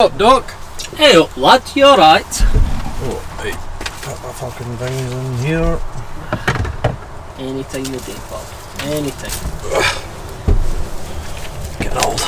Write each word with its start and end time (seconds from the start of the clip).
up, 0.00 0.16
Doc? 0.16 0.50
Hey 0.96 1.14
up, 1.14 1.36
lad, 1.36 1.62
you 1.74 1.84
alright? 1.84 2.24
Oh, 2.24 3.20
hey, 3.42 3.52
Put 4.00 4.22
my 4.22 4.32
fucking 4.32 4.76
things 4.78 5.12
in 5.12 5.36
here. 5.46 5.78
Anytime 7.36 7.94
of 7.94 8.06
day, 8.06 8.16
pal. 8.28 8.40
Anytime. 8.88 9.36
Getting 11.80 11.98
old. 11.98 12.20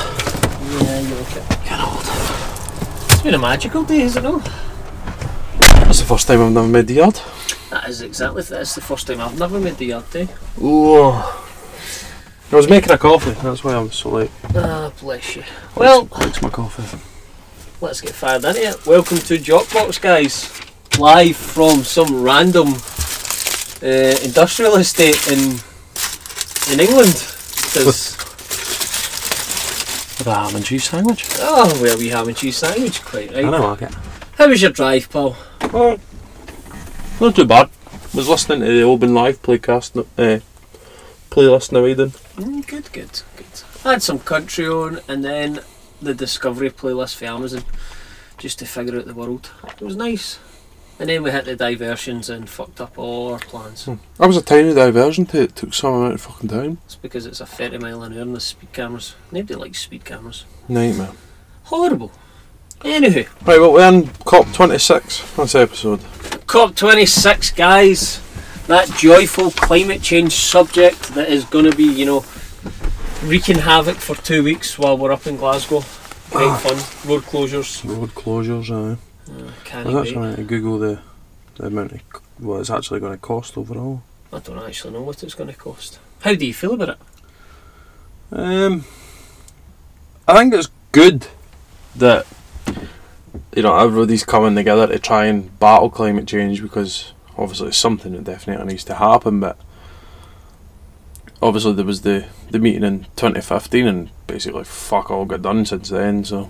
Yeah, 0.83 0.99
you 0.99 1.15
look 1.15 1.35
it. 1.35 1.49
Getting 1.63 1.83
old. 1.83 2.05
It's 3.09 3.21
been 3.23 3.33
a 3.33 3.39
magical 3.39 3.83
day, 3.83 4.01
isn't 4.01 4.23
it? 4.23 4.51
It's 5.89 5.99
the 5.99 6.05
first 6.05 6.27
time 6.27 6.41
I've 6.41 6.51
never 6.51 6.67
made 6.67 6.85
the 6.85 6.93
yard. 6.93 7.19
That 7.71 7.89
is 7.89 8.03
exactly, 8.03 8.43
that's 8.43 8.75
the 8.75 8.81
first 8.81 9.07
time 9.07 9.19
I've 9.19 9.39
never 9.39 9.59
made 9.59 9.77
the 9.77 9.85
yard 9.87 10.11
day. 10.11 10.27
Oh. 10.61 11.39
I 12.51 12.55
was 12.55 12.69
making 12.69 12.91
a 12.91 12.99
coffee, 12.99 13.31
that's 13.31 13.63
why 13.63 13.73
I'm 13.73 13.91
so 13.91 14.11
late. 14.11 14.31
Ah, 14.55 14.93
bless 15.01 15.35
you. 15.35 15.43
Well, 15.75 16.07
Likes 16.11 16.39
my 16.39 16.51
coffee. 16.51 17.12
Let's 17.83 17.99
get 17.99 18.11
fired 18.11 18.45
into 18.45 18.61
it. 18.61 18.85
Welcome 18.85 19.17
to 19.17 19.37
Jockbox, 19.37 19.99
guys. 19.99 20.49
Live 20.97 21.35
from 21.35 21.83
some 21.83 22.23
random 22.23 22.69
uh, 23.83 24.15
industrial 24.23 24.75
estate 24.77 25.27
in 25.27 25.59
in 26.71 26.79
England. 26.79 27.13
With 27.75 28.21
a 30.25 30.33
ham 30.33 30.55
and 30.55 30.63
cheese 30.63 30.85
sandwich. 30.85 31.27
oh, 31.39 31.77
well, 31.81 31.97
we 31.97 32.07
have 32.07 32.29
a 32.29 32.33
cheese 32.33 32.55
sandwich, 32.55 33.03
quite 33.03 33.31
right. 33.31 33.43
I 33.43 33.49
know, 33.49 33.77
I 33.81 33.89
How 34.37 34.47
was 34.47 34.61
your 34.61 34.71
drive, 34.71 35.09
Paul? 35.09 35.35
Well, 35.73 35.97
not 37.19 37.35
too 37.35 37.45
bad. 37.45 37.69
Was 38.13 38.29
listening 38.29 38.61
to 38.61 38.67
the 38.67 38.83
Open 38.83 39.13
Live 39.13 39.41
playcast, 39.41 39.99
uh, 39.99 40.39
playlist 41.29 41.73
now, 41.73 41.85
Eden. 41.85 42.11
Mm, 42.37 42.65
good, 42.65 42.89
good, 42.93 43.23
good. 43.35 43.63
I 43.83 43.91
had 43.93 44.01
some 44.03 44.19
country 44.19 44.67
on 44.67 45.01
and 45.09 45.25
then 45.25 45.59
the 46.03 46.13
Discovery 46.13 46.69
playlist 46.69 47.15
for 47.15 47.25
Amazon 47.25 47.63
just 48.37 48.59
to 48.59 48.65
figure 48.65 48.97
out 48.97 49.05
the 49.05 49.13
world. 49.13 49.51
It 49.79 49.81
was 49.81 49.95
nice. 49.95 50.39
And 50.99 51.09
then 51.09 51.23
we 51.23 51.31
hit 51.31 51.45
the 51.45 51.55
diversions 51.55 52.29
and 52.29 52.47
fucked 52.47 52.79
up 52.79 52.97
all 52.97 53.33
our 53.33 53.39
plans. 53.39 53.85
Hmm. 53.85 53.95
That 54.17 54.27
was 54.27 54.37
a 54.37 54.41
tiny 54.41 54.73
diversion 54.73 55.25
to 55.27 55.41
it, 55.41 55.55
took 55.55 55.73
some 55.73 55.93
amount 55.93 56.13
of 56.13 56.21
fucking 56.21 56.49
time. 56.49 56.77
It's 56.85 56.95
because 56.95 57.25
it's 57.25 57.41
a 57.41 57.45
30 57.45 57.79
mile 57.79 58.03
an 58.03 58.13
hour 58.13 58.21
and 58.21 58.35
the 58.35 58.39
speed 58.39 58.71
cameras. 58.73 59.15
Nobody 59.31 59.55
likes 59.55 59.79
speed 59.79 60.05
cameras. 60.05 60.45
Nightmare. 60.67 61.11
Horrible. 61.63 62.11
Anywho, 62.81 63.27
Right, 63.47 63.59
well, 63.59 63.73
we're 63.73 63.87
on 63.87 64.03
COP26 64.03 65.35
this 65.37 65.55
episode. 65.55 65.99
COP26, 66.47 67.55
guys. 67.55 68.19
That 68.67 68.89
joyful 68.97 69.51
climate 69.51 70.01
change 70.01 70.33
subject 70.33 71.15
that 71.15 71.29
is 71.29 71.43
going 71.45 71.69
to 71.69 71.75
be, 71.75 71.83
you 71.83 72.05
know, 72.05 72.25
wreaking 73.23 73.57
havoc 73.59 73.97
for 73.97 74.15
two 74.15 74.43
weeks 74.43 74.77
while 74.77 74.97
we're 74.97 75.11
up 75.11 75.27
in 75.27 75.37
Glasgow. 75.37 75.83
Great 76.31 76.47
Ah. 76.47 76.57
fun. 76.57 77.09
Road 77.09 77.23
closures. 77.23 77.83
Road 77.87 78.09
closures, 78.15 78.69
aye. 78.71 78.97
Uh, 79.29 79.47
I 79.47 79.63
can't 79.67 79.85
was 79.87 79.95
actually 79.95 80.13
trying 80.13 80.35
to 80.35 80.43
Google 80.43 80.79
the, 80.79 80.99
the 81.55 81.67
amount 81.67 81.93
of, 81.93 82.01
what 82.39 82.59
it's 82.59 82.69
actually 82.69 82.99
going 82.99 83.13
to 83.13 83.17
cost 83.19 83.57
overall. 83.57 84.01
I 84.31 84.39
don't 84.39 84.57
actually 84.59 84.93
know 84.93 85.01
what 85.01 85.23
it's 85.23 85.35
going 85.35 85.49
to 85.49 85.55
cost. 85.55 85.99
How 86.21 86.33
do 86.35 86.45
you 86.45 86.53
feel 86.53 86.73
about 86.73 86.89
it? 86.89 86.97
Um, 88.31 88.83
I 90.27 90.37
think 90.37 90.53
it's 90.53 90.69
good 90.91 91.27
that 91.95 92.25
you 93.55 93.61
know 93.61 93.77
everybody's 93.77 94.23
coming 94.23 94.55
together 94.55 94.87
to 94.87 94.97
try 94.97 95.25
and 95.25 95.57
battle 95.59 95.89
climate 95.91 96.27
change 96.27 96.61
because 96.61 97.13
obviously 97.37 97.67
it's 97.67 97.77
something 97.77 98.13
that 98.13 98.23
definitely 98.23 98.65
needs 98.65 98.83
to 98.85 98.95
happen. 98.95 99.39
But 99.39 99.57
obviously 101.43 101.73
there 101.73 101.85
was 101.85 102.01
the 102.01 102.25
the 102.49 102.59
meeting 102.59 102.83
in 102.83 103.01
2015 103.15 103.87
and 103.87 104.09
basically 104.27 104.63
fuck 104.63 105.11
all 105.11 105.25
got 105.25 105.41
done 105.41 105.65
since 105.65 105.89
then. 105.89 106.23
So 106.23 106.49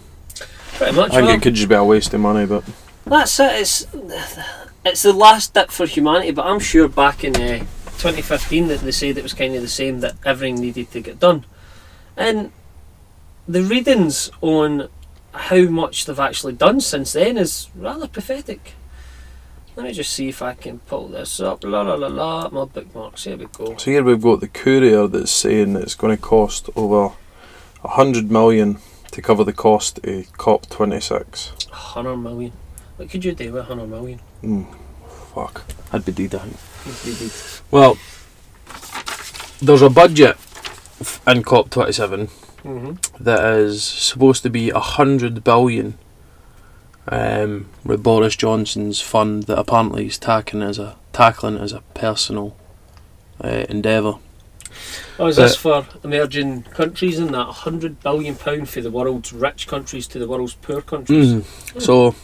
Pretty 0.75 0.95
much. 0.95 1.11
I 1.11 1.15
think 1.15 1.27
well, 1.27 1.35
it 1.35 1.41
could 1.41 1.53
just 1.53 1.69
be 1.69 1.75
a 1.75 1.83
waste 1.83 2.13
of 2.13 2.21
money. 2.21 2.45
But 2.45 2.63
that's 3.05 3.39
it. 3.39 3.51
It's 3.61 3.87
it's 4.85 5.03
the 5.03 5.13
last 5.13 5.53
dip 5.53 5.71
for 5.71 5.85
humanity. 5.85 6.31
But 6.31 6.45
I'm 6.45 6.59
sure 6.59 6.87
back 6.87 7.23
in 7.23 7.35
uh, 7.35 7.59
2015 7.97 8.67
that 8.67 8.79
they 8.81 8.91
said 8.91 9.17
it 9.17 9.23
was 9.23 9.33
kind 9.33 9.55
of 9.55 9.61
the 9.61 9.67
same 9.67 9.99
that 9.99 10.15
everything 10.25 10.59
needed 10.59 10.91
to 10.91 11.01
get 11.01 11.19
done, 11.19 11.45
and 12.17 12.51
the 13.47 13.61
readings 13.61 14.31
on 14.41 14.89
how 15.33 15.61
much 15.63 16.05
they've 16.05 16.19
actually 16.19 16.53
done 16.53 16.79
since 16.79 17.13
then 17.13 17.37
is 17.37 17.69
rather 17.75 18.07
pathetic. 18.07 18.73
Let 19.75 19.85
me 19.85 19.91
just 19.93 20.13
see 20.13 20.29
if 20.29 20.41
I 20.41 20.53
can 20.53 20.79
pull 20.79 21.07
this 21.07 21.39
up. 21.39 21.63
La 21.63 21.81
la 21.81 21.95
la 21.95 22.07
la. 22.07 22.49
My 22.49 22.65
bookmarks. 22.65 23.23
Here 23.23 23.37
we 23.37 23.45
go. 23.45 23.75
so 23.77 23.89
here 23.91 24.03
we've 24.03 24.21
got 24.21 24.39
the 24.39 24.47
courier 24.47 25.07
that's 25.07 25.31
saying 25.31 25.73
that 25.73 25.83
it's 25.83 25.95
going 25.95 26.15
to 26.15 26.21
cost 26.21 26.69
over 26.75 27.13
a 27.83 27.87
hundred 27.87 28.29
million 28.31 28.77
to 29.11 29.21
cover 29.21 29.43
the 29.43 29.53
cost 29.53 29.99
of 30.05 30.31
COP 30.37 30.69
26. 30.69 31.53
100 31.69 32.17
million. 32.17 32.51
What 32.97 33.09
could 33.09 33.25
you 33.25 33.33
do 33.33 33.51
with 33.51 33.67
100 33.67 33.87
million? 33.89 34.19
Mm, 34.43 34.73
fuck, 35.33 35.63
I'd 35.91 36.05
be 36.05 36.11
dead. 36.11 36.35
I 36.35 36.39
think. 36.39 36.53
If 36.85 37.05
you 37.05 37.15
did. 37.27 37.31
Well, 37.71 37.97
there's 39.59 39.81
a 39.81 39.89
budget 39.89 40.37
in 41.27 41.43
COP27 41.43 42.29
Mm-hmm. 42.63 43.21
that 43.21 43.43
is 43.55 43.83
supposed 43.83 44.41
to 44.43 44.49
be 44.49 44.69
a 44.69 44.79
hundred 44.79 45.43
billion. 45.43 45.97
Um, 47.07 47.67
with 47.83 48.01
Boris 48.01 48.35
Johnson's 48.35 49.01
fund 49.01 49.43
that 49.43 49.59
apparently 49.59 50.03
he's 50.03 50.17
tackling 50.17 50.63
as 50.63 50.79
a 50.79 50.95
tackling 51.11 51.57
as 51.57 51.73
a 51.73 51.81
personal 51.93 52.55
uh, 53.43 53.65
endeavour. 53.69 54.15
Oh, 55.19 55.27
is 55.27 55.35
this 55.35 55.55
for 55.55 55.85
emerging 56.03 56.63
countries 56.63 57.19
and 57.19 57.33
that 57.33 57.45
hundred 57.45 58.01
billion 58.01 58.35
pound 58.35 58.69
for 58.69 58.81
the 58.81 58.89
world's 58.89 59.33
rich 59.33 59.67
countries 59.67 60.07
to 60.07 60.19
the 60.19 60.27
world's 60.27 60.55
poor 60.55 60.81
countries? 60.81 61.33
Mm. 61.33 61.81
So 61.81 62.15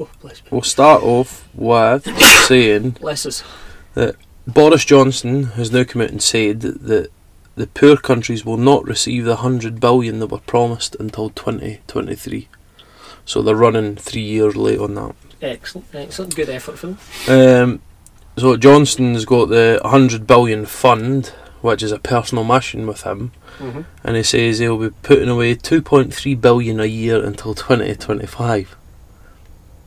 Oh, 0.00 0.08
we'll 0.50 0.62
start 0.62 1.02
off 1.02 1.48
with 1.54 2.06
saying 2.46 2.90
Bless 3.00 3.26
us. 3.26 3.42
Boris 4.46 4.84
Johnson 4.84 5.44
has 5.44 5.72
now 5.72 5.82
come 5.84 6.02
out 6.02 6.10
and 6.10 6.22
said 6.22 6.60
that 6.60 6.82
the, 6.84 7.10
the 7.56 7.66
poor 7.66 7.96
countries 7.96 8.44
will 8.44 8.56
not 8.56 8.84
receive 8.84 9.24
the 9.24 9.34
100 9.34 9.80
billion 9.80 10.20
that 10.20 10.28
were 10.28 10.38
promised 10.38 10.94
until 11.00 11.30
2023. 11.30 12.48
So 13.28 13.42
they're 13.42 13.54
running 13.54 13.94
three 13.96 14.22
years 14.22 14.56
late 14.56 14.78
on 14.80 14.94
that. 14.94 15.14
Excellent, 15.42 15.86
excellent. 15.94 16.34
Good 16.34 16.48
effort 16.48 16.78
for 16.78 16.86
them. 16.86 16.98
Um, 17.28 17.82
so 18.38 18.56
Johnson's 18.56 19.26
got 19.26 19.50
the 19.50 19.78
100 19.82 20.26
billion 20.26 20.64
fund, 20.64 21.26
which 21.60 21.82
is 21.82 21.92
a 21.92 21.98
personal 21.98 22.42
mission 22.44 22.86
with 22.86 23.02
him, 23.02 23.32
Mm-hmm. 23.58 23.80
and 24.04 24.16
he 24.16 24.22
says 24.22 24.60
he'll 24.60 24.78
be 24.78 24.90
putting 25.02 25.28
away 25.28 25.54
2.3 25.56 26.40
billion 26.40 26.78
a 26.80 26.84
year 26.86 27.22
until 27.22 27.54
2025. 27.54 28.76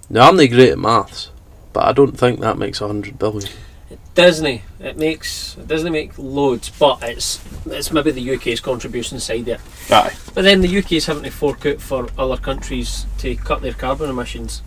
Now 0.10 0.28
I'm 0.28 0.36
not 0.36 0.50
great 0.50 0.72
at 0.74 0.78
maths, 0.78 1.32
but 1.74 1.86
I 1.86 1.94
don't 1.94 2.18
think 2.20 2.42
that 2.42 2.58
makes 2.60 2.82
100 2.82 3.18
billion. 3.18 3.50
Disney, 4.14 4.64
it 4.80 4.98
makes 4.98 5.56
it 5.58 5.68
doesn't 5.68 5.92
make 5.92 6.18
loads, 6.18 6.70
but 6.70 7.02
it's 7.04 7.40
it's 7.66 7.92
maybe 7.92 8.12
the 8.12 8.36
UK's 8.36 8.60
contribution 8.60 9.20
side 9.20 9.46
there. 9.46 9.60
Aye. 9.90 10.14
But 10.34 10.44
then 10.44 10.62
the 10.62 10.78
UK 10.78 10.94
is 10.94 11.06
having 11.06 11.24
to 11.24 11.32
fork 11.32 11.66
out 11.66 11.80
for 11.80 12.10
other 12.18 12.38
countries 12.38 13.06
to 13.20 13.36
cut 13.36 13.62
their 13.62 13.74
carbon 13.74 14.10
emissions. 14.10 14.62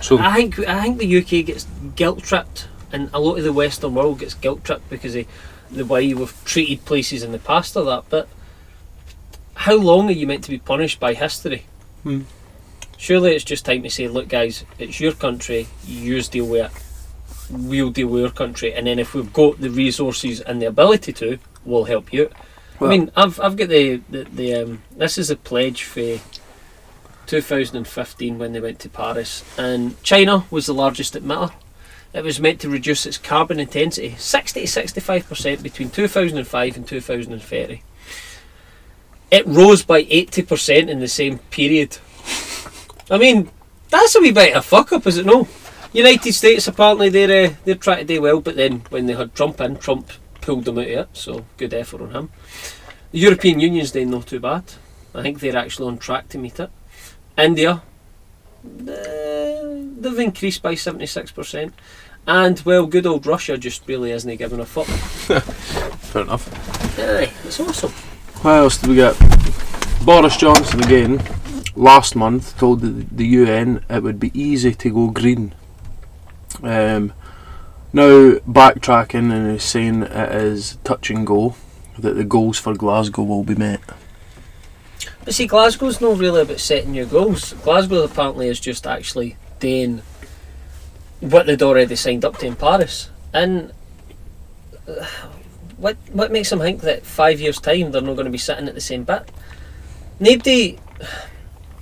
So 0.00 0.18
I 0.18 0.34
think 0.36 0.58
I 0.60 0.82
think 0.82 0.98
the 0.98 1.18
UK 1.18 1.46
gets 1.46 1.66
guilt 1.96 2.22
tripped, 2.22 2.68
and 2.90 3.10
a 3.12 3.20
lot 3.20 3.36
of 3.36 3.44
the 3.44 3.52
Western 3.52 3.94
world 3.94 4.20
gets 4.20 4.34
guilt 4.34 4.64
tripped 4.64 4.88
because 4.88 5.14
of 5.14 5.26
the 5.70 5.84
way 5.84 6.14
we've 6.14 6.44
treated 6.44 6.84
places 6.86 7.22
in 7.22 7.32
the 7.32 7.38
past 7.38 7.76
or 7.76 7.84
that. 7.84 8.04
But 8.08 8.26
how 9.54 9.74
long 9.74 10.08
are 10.08 10.12
you 10.12 10.26
meant 10.26 10.44
to 10.44 10.50
be 10.50 10.58
punished 10.58 10.98
by 10.98 11.12
history? 11.12 11.66
Hmm. 12.04 12.22
Surely 12.96 13.34
it's 13.34 13.44
just 13.44 13.64
time 13.66 13.82
to 13.82 13.90
say, 13.90 14.08
look, 14.08 14.28
guys, 14.28 14.64
it's 14.78 15.00
your 15.00 15.12
country. 15.12 15.66
You 15.84 16.22
deal 16.22 16.46
with 16.46 16.66
it. 16.66 16.82
We'll 17.52 17.90
deal 17.90 18.08
with 18.08 18.24
our 18.24 18.30
country, 18.30 18.72
and 18.72 18.86
then 18.86 18.98
if 18.98 19.12
we've 19.14 19.32
got 19.32 19.60
the 19.60 19.68
resources 19.70 20.40
and 20.40 20.60
the 20.60 20.66
ability 20.66 21.12
to, 21.14 21.38
we'll 21.64 21.84
help 21.84 22.12
you. 22.12 22.30
Well- 22.80 22.90
I 22.90 22.96
mean, 22.96 23.10
I've 23.14 23.38
I've 23.40 23.56
got 23.56 23.68
the 23.68 24.00
the, 24.08 24.24
the 24.24 24.54
um, 24.54 24.82
this 24.96 25.18
is 25.18 25.30
a 25.30 25.36
pledge 25.36 25.84
for 25.84 26.18
2015 27.26 28.38
when 28.38 28.52
they 28.52 28.60
went 28.60 28.78
to 28.80 28.88
Paris, 28.88 29.44
and 29.58 30.00
China 30.02 30.44
was 30.50 30.66
the 30.66 30.74
largest 30.74 31.14
emitter. 31.14 31.52
It 32.12 32.24
was 32.24 32.40
meant 32.40 32.60
to 32.60 32.68
reduce 32.68 33.06
its 33.06 33.16
carbon 33.16 33.58
intensity 33.58 34.14
60 34.18 34.60
to 34.62 34.66
65 34.66 35.28
percent 35.28 35.62
between 35.62 35.90
2005 35.90 36.76
and 36.76 36.86
2030. 36.86 37.82
It 39.30 39.46
rose 39.46 39.82
by 39.82 40.06
80 40.10 40.42
percent 40.42 40.90
in 40.90 41.00
the 41.00 41.08
same 41.08 41.38
period. 41.50 41.98
I 43.10 43.18
mean, 43.18 43.50
that's 43.88 44.14
a 44.14 44.20
wee 44.20 44.30
bit 44.32 44.52
of 44.52 44.58
a 44.58 44.62
fuck 44.62 44.92
up, 44.92 45.06
is 45.06 45.16
it 45.18 45.26
no? 45.26 45.48
United 45.92 46.32
States 46.32 46.68
apparently 46.68 47.08
they're 47.08 47.50
uh, 47.50 47.54
they're 47.64 47.74
trying 47.74 47.98
to 47.98 48.04
do 48.04 48.22
well, 48.22 48.40
but 48.40 48.56
then 48.56 48.82
when 48.90 49.06
they 49.06 49.14
had 49.14 49.34
Trump 49.34 49.60
in, 49.60 49.76
Trump 49.76 50.10
pulled 50.40 50.64
them 50.64 50.78
out 50.78 50.84
of 50.84 50.90
it. 50.90 51.08
So 51.12 51.44
good 51.56 51.74
effort 51.74 52.00
on 52.00 52.10
him. 52.10 52.30
The 53.12 53.18
European 53.18 53.60
Union's 53.60 53.90
doing 53.90 54.10
not 54.10 54.26
too 54.26 54.40
bad. 54.40 54.64
I 55.14 55.22
think 55.22 55.40
they're 55.40 55.56
actually 55.56 55.88
on 55.88 55.98
track 55.98 56.28
to 56.30 56.38
meet 56.38 56.58
it. 56.58 56.70
India, 57.36 57.82
uh, 58.64 58.82
they've 58.86 60.18
increased 60.18 60.62
by 60.62 60.74
76%. 60.74 61.72
And, 62.26 62.60
well, 62.60 62.86
good 62.86 63.06
old 63.06 63.26
Russia 63.26 63.58
just 63.58 63.86
really 63.88 64.12
isn't 64.12 64.36
giving 64.36 64.60
a 64.60 64.64
fuck. 64.64 64.86
fair 66.06 66.22
enough. 66.22 66.98
Aye, 66.98 67.32
it's 67.44 67.60
awesome. 67.60 67.90
What 68.42 68.52
else 68.52 68.78
do 68.78 68.90
we 68.90 68.96
get? 68.96 69.16
Boris 70.04 70.36
Johnson 70.36 70.82
again 70.82 71.22
last 71.74 72.16
month 72.16 72.56
told 72.58 72.80
the, 72.80 73.06
the 73.10 73.26
UN 73.26 73.84
it 73.88 74.02
would 74.02 74.20
be 74.20 74.30
easy 74.40 74.74
to 74.74 74.90
go 74.90 75.08
green. 75.10 75.54
Um, 76.62 77.12
now 77.92 78.34
backtracking 78.48 79.32
and 79.32 79.56
is 79.56 79.64
saying 79.64 80.02
it 80.02 80.32
is 80.34 80.78
touch 80.84 81.10
and 81.10 81.26
go 81.26 81.54
that 81.98 82.14
the 82.14 82.24
goals 82.24 82.58
for 82.58 82.74
Glasgow 82.74 83.22
will 83.22 83.44
be 83.44 83.54
met. 83.54 83.80
But 85.24 85.34
see, 85.34 85.46
Glasgow's 85.46 86.00
not 86.00 86.18
really 86.18 86.42
about 86.42 86.60
setting 86.60 86.94
your 86.94 87.06
goals. 87.06 87.52
Glasgow 87.52 88.02
apparently 88.02 88.48
is 88.48 88.58
just 88.58 88.86
actually 88.86 89.36
doing 89.60 90.02
what 91.20 91.46
they'd 91.46 91.62
already 91.62 91.94
signed 91.94 92.24
up 92.24 92.38
to 92.38 92.46
in 92.46 92.56
Paris. 92.56 93.10
And 93.32 93.72
uh, 94.88 95.06
what 95.76 95.96
what 96.12 96.32
makes 96.32 96.50
them 96.50 96.58
think 96.58 96.80
that 96.82 97.06
five 97.06 97.40
years' 97.40 97.60
time 97.60 97.92
they're 97.92 98.02
not 98.02 98.14
going 98.14 98.26
to 98.26 98.30
be 98.30 98.38
sitting 98.38 98.68
at 98.68 98.74
the 98.74 98.80
same 98.80 99.04
bit? 99.04 99.30
Nobody, 100.18 100.78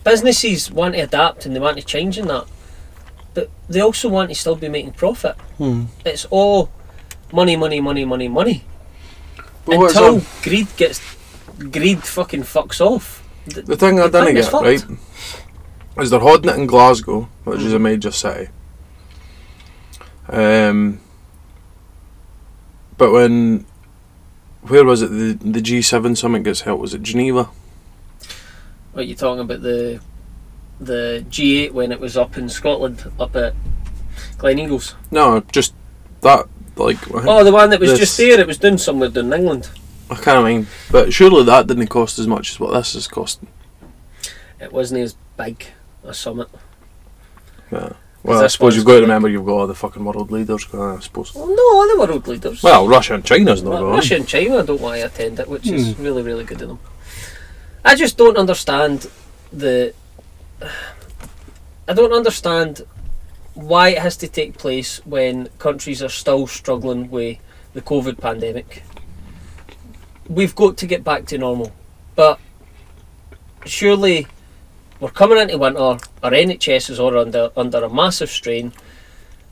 businesses 0.04 0.70
want 0.70 0.94
to 0.94 1.00
adapt 1.00 1.46
and 1.46 1.54
they 1.54 1.60
want 1.60 1.78
to 1.78 1.84
change 1.84 2.18
in 2.18 2.26
that, 2.28 2.46
but 3.34 3.48
they 3.68 3.80
also 3.80 4.08
want 4.08 4.28
to 4.30 4.34
still 4.34 4.56
be 4.56 4.68
making 4.68 4.92
profit. 4.92 5.36
Hmm. 5.58 5.84
It's 6.04 6.24
all 6.30 6.70
money, 7.32 7.56
money, 7.56 7.80
money, 7.80 8.04
money, 8.04 8.28
money. 8.28 8.64
What's 9.66 9.94
Until 9.96 10.22
greed 10.42 10.68
gets 10.76 11.00
greed 11.58 12.02
fucking 12.02 12.42
fucks 12.42 12.80
off. 12.80 13.22
The- 13.46 13.62
The 13.62 13.76
thing 13.76 14.00
I 14.00 14.08
the 14.08 14.20
didn't 14.20 14.34
get, 14.36 14.44
fucked. 14.46 14.64
right, 14.64 14.84
is 16.02 16.10
they're 16.10 16.18
holding 16.20 16.50
it 16.50 16.58
in 16.58 16.66
Glasgow, 16.66 17.28
which 17.44 17.60
is 17.60 17.72
a 17.72 17.78
major 17.78 18.10
city. 18.10 18.48
Um, 20.28 21.00
but 22.96 23.12
when, 23.12 23.64
where 24.62 24.84
was 24.84 25.02
it, 25.02 25.08
the, 25.08 25.32
the 25.50 25.60
G7 25.60 26.16
summit 26.16 26.42
gets 26.44 26.60
held, 26.62 26.80
was 26.80 26.94
it 26.94 27.02
Geneva? 27.02 27.48
What 28.92 29.06
you 29.06 29.14
talking 29.14 29.40
about 29.40 29.62
the 29.62 30.00
the 30.80 31.24
G8 31.28 31.72
when 31.72 31.92
it 31.92 32.00
was 32.00 32.16
up 32.16 32.36
in 32.38 32.48
Scotland, 32.48 33.10
up 33.18 33.36
at 33.36 33.54
Gleneagles? 34.38 34.94
No, 35.10 35.40
just 35.52 35.74
that, 36.22 36.46
like, 36.76 36.98
Oh, 37.12 37.44
the 37.44 37.52
one 37.52 37.70
that 37.70 37.80
was 37.80 37.90
This- 37.90 37.98
just 38.00 38.16
there. 38.18 38.40
It 38.40 38.46
was 38.46 38.58
doing 38.58 38.78
somewhere 38.78 39.08
down 39.10 39.26
in 39.32 39.40
England. 39.40 39.68
I 40.10 40.16
can't 40.16 40.42
mind, 40.42 40.66
but 40.90 41.12
surely 41.12 41.44
that 41.44 41.66
didn't 41.68 41.86
cost 41.86 42.18
as 42.18 42.26
much 42.26 42.50
as 42.50 42.58
what 42.58 42.72
this 42.72 42.94
is 42.94 43.06
costing. 43.06 43.48
It 44.60 44.72
wasn't 44.72 45.00
as 45.02 45.14
big 45.36 45.66
a 46.04 46.12
summit. 46.12 46.48
Yeah. 47.70 47.90
Well, 48.22 48.42
I 48.44 48.48
suppose 48.48 48.76
you've 48.76 48.84
got 48.84 48.96
to 48.96 49.00
remember 49.02 49.28
you've 49.28 49.46
got 49.46 49.52
all 49.52 49.66
the 49.66 49.74
fucking 49.74 50.04
world 50.04 50.30
leaders 50.30 50.64
going, 50.64 50.98
I 50.98 51.00
suppose. 51.00 51.34
Well, 51.34 51.46
no, 51.46 51.62
all 51.74 51.88
the 51.88 51.98
world 51.98 52.26
leaders. 52.28 52.62
Well, 52.62 52.86
Russia 52.86 53.14
and 53.14 53.24
China's 53.24 53.62
not 53.62 53.70
Well, 53.70 53.80
going. 53.82 53.94
Russia 53.94 54.16
and 54.16 54.26
China 54.28 54.62
don't 54.62 54.80
want 54.80 55.00
to 55.00 55.06
attend 55.06 55.40
it, 55.40 55.48
which 55.48 55.66
is 55.68 55.94
Hmm. 55.94 56.02
really, 56.02 56.22
really 56.22 56.44
good 56.44 56.60
of 56.60 56.68
them. 56.68 56.78
I 57.84 57.94
just 57.94 58.16
don't 58.18 58.36
understand 58.36 59.06
the. 59.52 59.94
I 60.62 61.92
don't 61.92 62.12
understand 62.12 62.82
why 63.54 63.88
it 63.90 63.98
has 63.98 64.16
to 64.18 64.28
take 64.28 64.58
place 64.58 65.04
when 65.04 65.48
countries 65.58 66.02
are 66.02 66.08
still 66.08 66.46
struggling 66.46 67.10
with 67.10 67.38
the 67.74 67.82
COVID 67.82 68.18
pandemic. 68.18 68.82
We've 70.28 70.54
got 70.54 70.76
to 70.78 70.86
get 70.86 71.02
back 71.02 71.26
to 71.26 71.38
normal, 71.38 71.72
but 72.14 72.38
surely 73.64 74.26
we're 75.00 75.10
coming 75.10 75.38
into 75.38 75.58
winter. 75.58 75.98
Our 76.22 76.30
NHS 76.30 76.90
is 76.90 77.00
already 77.00 77.26
under 77.26 77.50
under 77.56 77.84
a 77.84 77.90
massive 77.90 78.30
strain. 78.30 78.72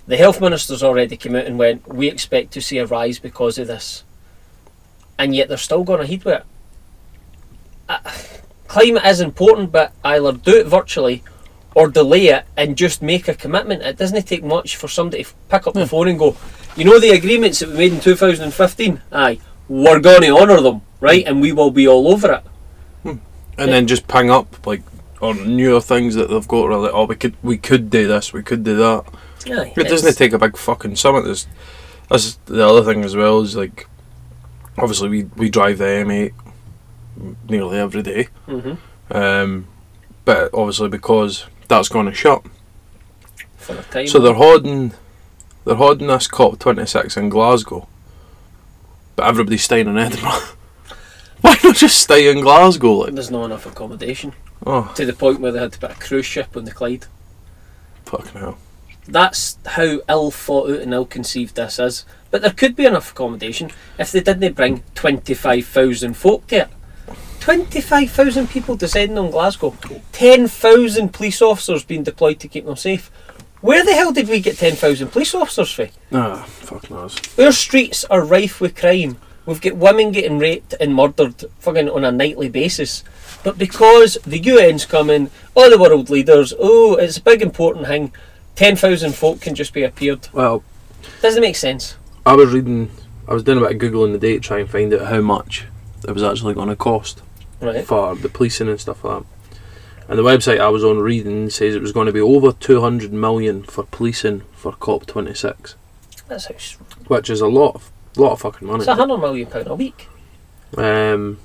The 0.07 0.17
health 0.17 0.41
minister's 0.41 0.83
already 0.83 1.17
come 1.17 1.37
out 1.37 1.47
and 1.47 1.59
went, 1.59 1.87
"We 1.89 2.09
expect 2.09 2.53
to 2.53 2.61
see 2.61 2.79
a 2.79 2.87
rise 2.87 3.19
because 3.19 3.59
of 3.59 3.67
this," 3.67 4.05
and 5.19 5.35
yet 5.35 5.49
they're 5.49 5.57
still 5.57 5.85
going 5.85 6.03
ahead 6.03 6.25
with 6.25 6.35
it. 6.35 6.45
Uh, 7.89 7.99
climate 8.69 9.05
is 9.05 9.20
important, 9.20 9.73
but 9.73 9.93
either 10.05 10.32
do 10.32 10.56
it 10.56 10.67
virtually 10.67 11.25
or 11.75 11.88
delay 11.88 12.26
it 12.26 12.44
and 12.56 12.76
just 12.76 13.03
make 13.03 13.26
a 13.26 13.35
commitment. 13.35 13.82
It 13.82 13.97
doesn't 13.97 14.26
take 14.26 14.44
much 14.44 14.76
for 14.76 14.88
somebody 14.88 15.25
to 15.25 15.35
pick 15.49 15.67
up 15.67 15.75
the 15.75 15.82
hmm. 15.82 15.88
phone 15.88 16.09
and 16.09 16.19
go, 16.19 16.37
"You 16.76 16.85
know 16.85 17.00
the 17.00 17.11
agreements 17.11 17.59
that 17.59 17.70
we 17.70 17.76
made 17.76 17.93
in 17.93 18.00
2015? 18.00 19.03
Aye, 19.11 19.41
we're 19.69 20.00
going 20.00 20.23
to 20.23 20.37
honour 20.37 20.61
them, 20.61 20.82
right? 21.00 21.25
Hmm. 21.25 21.29
And 21.29 21.41
we 21.41 21.53
will 21.53 21.70
be 21.70 21.88
all 21.88 22.09
over 22.09 22.32
it." 22.32 22.44
Hmm. 23.03 23.17
and 23.56 23.73
then 23.73 23.87
just 23.87 24.06
ping 24.06 24.31
up 24.31 24.67
like 24.67 24.82
on 25.21 25.56
newer 25.56 25.81
things 25.81 26.14
that 26.14 26.29
they've 26.29 26.49
got. 26.49 26.69
Really, 26.69 26.91
oh, 26.91 27.06
we 27.06 27.17
could 27.17 27.37
we 27.43 27.59
could 27.59 27.91
do 27.91 28.06
this, 28.06 28.32
we 28.32 28.43
could 28.43 28.62
do 28.62 28.76
that. 28.76 29.05
Aye, 29.47 29.73
It 29.76 29.88
doesn't 29.88 30.17
take 30.17 30.32
a 30.32 30.38
big 30.38 30.56
fucking 30.56 30.97
summit. 30.97 31.25
There's, 31.25 31.47
that's 32.11 32.35
the 32.47 32.67
other 32.67 32.82
thing 32.82 33.05
as 33.05 33.17
well. 33.17 33.41
Is 33.41 33.56
like, 33.56 33.87
obviously 34.76 35.09
we 35.09 35.25
we 35.37 35.49
drive 35.49 35.79
the 35.79 35.85
M8 35.85 36.32
nearly 37.49 37.79
every 37.79 38.03
day. 38.03 38.29
hmm 38.47 38.75
Um, 39.11 39.67
but 40.25 40.50
obviously 40.53 40.88
because 40.88 41.47
that's 41.69 41.88
going 41.88 42.06
to 42.06 42.15
shut, 42.15 42.44
time. 43.91 44.06
so 44.06 44.19
they're 44.19 44.35
holding 44.35 44.93
they're 45.65 45.75
holding 45.76 46.09
this 46.09 46.26
COP 46.26 46.59
26 46.59 47.17
in 47.17 47.29
Glasgow, 47.29 47.87
but 49.17 49.26
everybody's 49.26 49.62
staying 49.65 49.88
in 49.88 49.99
Edinburgh. 49.99 50.31
Why 51.41 51.56
not 51.62 51.76
just 51.76 51.99
stay 51.99 52.31
in 52.31 52.41
Glasgow? 52.41 52.93
Like, 52.94 53.15
There's 53.15 53.31
not 53.31 53.44
enough 53.44 53.67
accommodation 53.67 54.32
oh, 54.67 54.93
to 54.97 55.06
the 55.06 55.12
point 55.12 55.41
where 55.41 55.53
they 55.53 55.61
had 55.61 55.73
to 55.73 55.79
put 55.79 55.93
a 55.93 55.94
cruise 55.94 56.26
ship 56.26 56.56
on 56.56 56.64
the 56.64 56.73
Clyde. 56.73 57.06
fucking 58.06 58.41
hell. 58.41 58.59
That's 59.06 59.56
how 59.64 60.00
ill 60.09 60.31
thought 60.31 60.71
out 60.71 60.81
and 60.81 60.93
ill 60.93 61.06
conceived 61.06 61.55
this 61.56 61.79
is. 61.79 62.05
But 62.31 62.43
there 62.43 62.50
could 62.50 62.76
be 62.76 62.85
enough 62.87 63.12
accommodation 63.12 63.71
if 63.99 64.12
they 64.12 64.21
didn't 64.21 64.55
bring 64.55 64.82
25,000 64.94 66.14
folk 66.14 66.47
to 66.49 66.56
it. 66.62 66.69
25,000 67.49 68.50
people 68.50 68.77
descending 68.77 69.17
on 69.17 69.31
Glasgow. 69.31 69.75
10,000 70.12 71.15
police 71.15 71.41
officers 71.41 71.83
being 71.83 72.03
deployed 72.03 72.39
to 72.41 72.47
keep 72.47 72.67
them 72.67 72.77
safe. 72.77 73.11
Where 73.62 73.83
the 73.83 73.95
hell 73.95 74.12
did 74.12 74.29
we 74.29 74.41
get 74.41 74.59
10,000 74.59 75.09
police 75.09 75.35
officers 75.35 75.71
from? 75.73 75.89
Ah, 76.12 76.45
fuck 76.47 76.91
knows. 76.91 77.17
Our 77.39 77.53
streets 77.53 78.05
are 78.05 78.23
rife 78.23 78.61
with 78.61 78.77
crime. 78.77 79.17
We've 79.47 79.62
got 79.62 79.77
women 79.77 80.12
getting 80.12 80.39
raped 80.39 80.75
and 80.79 80.95
murdered 80.95 81.43
fucking 81.61 81.89
on 81.89 82.05
a 82.05 82.12
nightly 82.12 82.50
basis. 82.50 83.03
But 83.43 83.56
because 83.56 84.19
the 84.27 84.47
UN's 84.47 84.85
coming, 84.85 85.31
all 85.55 85.71
the 85.71 85.79
world 85.79 86.11
leaders, 86.11 86.53
oh, 86.59 86.97
it's 86.97 87.17
a 87.17 87.23
big 87.23 87.41
important 87.41 87.87
thing, 87.87 88.12
10,000 88.56 89.15
folk 89.15 89.41
can 89.41 89.55
just 89.55 89.73
be 89.73 89.85
appeared. 89.85 90.29
Well, 90.35 90.62
Doesn't 91.23 91.41
make 91.41 91.56
sense. 91.56 91.97
I 92.27 92.35
was 92.37 92.53
reading, 92.53 92.91
I 93.27 93.33
was 93.33 93.43
doing 93.43 93.56
a 93.56 93.62
bit 93.62 93.75
of 93.75 93.81
googling 93.81 94.12
the 94.12 94.19
day 94.19 94.35
to 94.35 94.41
try 94.41 94.59
and 94.59 94.69
find 94.69 94.93
out 94.93 95.06
how 95.09 95.23
much 95.23 95.65
it 96.06 96.12
was 96.12 96.23
actually 96.23 96.53
going 96.53 96.69
to 96.69 96.77
cost 96.77 97.23
Right. 97.61 97.85
for 97.85 98.15
the 98.15 98.29
policing 98.29 98.69
and 98.69 98.81
stuff 98.81 99.03
like 99.05 99.23
that. 99.23 99.27
And 100.09 100.19
the 100.19 100.23
website 100.23 100.59
I 100.61 100.69
was 100.69 100.85
on 100.85 100.99
reading 101.00 101.50
says 101.50 101.75
it 101.75 101.83
was 101.83 101.93
going 101.93 102.07
to 102.07 102.12
be 102.12 102.21
over 102.21 102.53
200 102.53 103.12
million 103.12 103.62
for 103.65 103.85
policing 103.85 104.41
for 104.53 104.73
COP26, 104.73 105.75
That's 106.29 106.47
how 106.47 106.55
which 107.09 107.29
is 107.29 107.41
a 107.41 107.47
lot 107.49 107.75
of 107.75 107.91
lot 108.17 108.33
of 108.33 108.41
fucking 108.41 108.67
money. 108.67 108.81
it's 108.81 108.88
a 108.88 108.95
hundred 108.95 109.19
million 109.19 109.47
pound 109.49 109.67
a 109.67 109.75
week. 109.75 110.09
Um, 110.77 111.38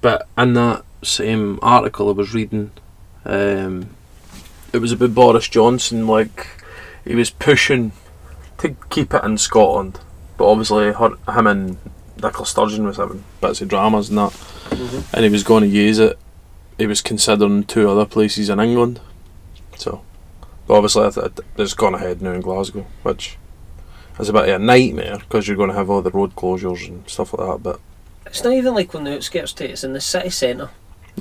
but 0.00 0.26
in 0.36 0.54
that 0.54 0.84
same 1.02 1.58
article 1.62 2.08
I 2.08 2.12
was 2.12 2.34
reading, 2.34 2.70
um, 3.24 3.90
it 4.72 4.78
was 4.78 4.92
about 4.92 5.14
Boris 5.14 5.48
Johnson. 5.48 6.06
Like 6.06 6.46
he 7.04 7.14
was 7.14 7.30
pushing 7.30 7.92
to 8.58 8.74
keep 8.90 9.12
it 9.14 9.24
in 9.24 9.38
Scotland, 9.38 10.00
but 10.36 10.50
obviously 10.50 10.92
her, 10.92 11.10
him 11.32 11.46
and 11.46 11.78
Nicola 12.22 12.46
Sturgeon 12.46 12.86
was 12.86 12.96
having 12.96 13.24
bits 13.40 13.60
of 13.60 13.68
dramas 13.68 14.08
and 14.08 14.18
that, 14.18 14.32
mm-hmm. 14.32 15.14
and 15.14 15.24
he 15.24 15.30
was 15.30 15.42
going 15.42 15.62
to 15.62 15.68
use 15.68 15.98
it. 15.98 16.18
He 16.76 16.86
was 16.86 17.02
considering 17.02 17.64
two 17.64 17.88
other 17.88 18.06
places 18.06 18.48
in 18.48 18.60
England, 18.60 19.00
so 19.76 20.02
but 20.68 20.74
obviously 20.74 21.32
it's 21.56 21.74
gone 21.74 21.94
ahead 21.94 22.20
now 22.20 22.32
in 22.32 22.42
Glasgow, 22.42 22.86
which 23.02 23.38
is 24.20 24.28
a 24.28 24.32
bit 24.32 24.48
of 24.48 24.60
a 24.60 24.64
nightmare 24.64 25.18
because 25.18 25.48
you're 25.48 25.56
going 25.56 25.70
to 25.70 25.76
have 25.76 25.88
all 25.88 26.02
the 26.02 26.10
road 26.10 26.36
closures 26.36 26.86
and 26.86 27.08
stuff 27.08 27.32
like 27.32 27.48
that. 27.48 27.62
But 27.62 27.80
It's 28.26 28.44
not 28.44 28.52
even 28.52 28.74
like 28.74 28.94
on 28.94 29.04
the 29.04 29.16
outskirts 29.16 29.54
to 29.54 29.64
it, 29.64 29.70
it's 29.70 29.84
in 29.84 29.94
the 29.94 30.00
city 30.00 30.28
centre. 30.28 30.70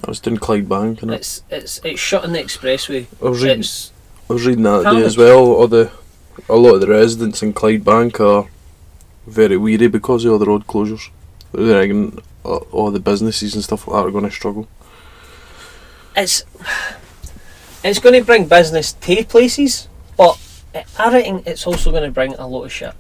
I 0.06 0.10
was 0.10 0.20
doing 0.20 0.38
Clydebank 0.38 1.02
and 1.02 1.12
It's 1.12 1.44
it's 1.50 1.80
it's 1.84 2.00
shutting 2.00 2.34
the 2.34 2.40
expressway. 2.40 3.08
I 3.22 3.30
was 3.30 3.42
reading, 3.42 3.60
It's 3.62 3.92
I 4.30 4.34
was 4.34 4.46
reading 4.46 4.64
that 4.64 4.84
today 4.84 5.06
as 5.06 5.18
well. 5.18 5.40
All 5.40 5.68
the 5.68 5.92
a 6.50 6.56
lot 6.56 6.76
of 6.76 6.82
the 6.82 6.88
residents 6.88 7.42
in 7.42 7.54
Clydebank 7.54 8.20
are 8.20 8.50
very 9.28 9.58
weary 9.58 9.88
because 9.88 10.26
of 10.26 10.32
all 10.32 10.40
the 10.40 10.46
road 10.46 10.66
closures. 10.66 11.10
They're 11.52 11.80
reckon 11.80 12.20
uh, 12.44 12.58
all 12.72 12.92
the 12.92 13.00
businesses 13.00 13.54
and 13.54 13.64
stuff 13.64 13.88
like 13.88 13.96
that 13.96 14.08
are 14.08 14.12
going 14.12 14.24
to 14.24 14.32
struggle. 14.32 14.68
it's 16.16 16.44
it's 17.84 18.00
going 18.00 18.16
to 18.16 18.26
bring 18.26 18.48
business 18.48 18.94
to 18.94 19.24
places, 19.26 19.88
but 20.18 20.40
I 20.98 21.14
reckon 21.14 21.44
it's 21.46 21.68
also 21.68 21.92
going 21.92 22.04
to 22.04 22.12
bring 22.12 22.34
a 22.36 22.48
lot 22.48 22.64
of 22.64 22.72
shit. 22.72 22.94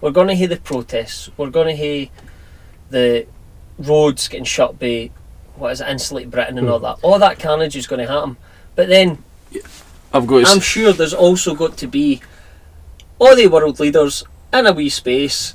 We're 0.00 0.12
going 0.12 0.28
to 0.28 0.34
hear 0.34 0.48
the 0.48 0.56
protests. 0.56 1.30
We're 1.36 1.50
going 1.50 1.66
to 1.66 1.76
hear 1.76 2.08
the 2.90 3.26
roads 3.78 4.28
getting 4.28 4.44
shut 4.44 4.78
by 4.78 5.10
what 5.56 5.72
is 5.72 5.80
it, 5.80 5.88
Insulate 5.88 6.30
Britain 6.30 6.58
and 6.58 6.68
all 6.68 6.78
that. 6.80 6.98
All 7.02 7.18
that 7.18 7.38
carnage 7.38 7.76
is 7.76 7.86
going 7.86 8.04
to 8.06 8.10
happen. 8.10 8.36
But 8.76 8.88
then 8.88 9.22
I've 10.12 10.26
got. 10.26 10.46
I'm 10.46 10.60
sure 10.60 10.92
there's 10.92 11.14
also 11.14 11.54
got 11.54 11.76
to 11.78 11.86
be 11.86 12.22
all 13.18 13.36
the 13.36 13.46
world 13.48 13.80
leaders 13.80 14.24
in 14.52 14.66
a 14.66 14.72
wee 14.72 14.88
space 14.88 15.54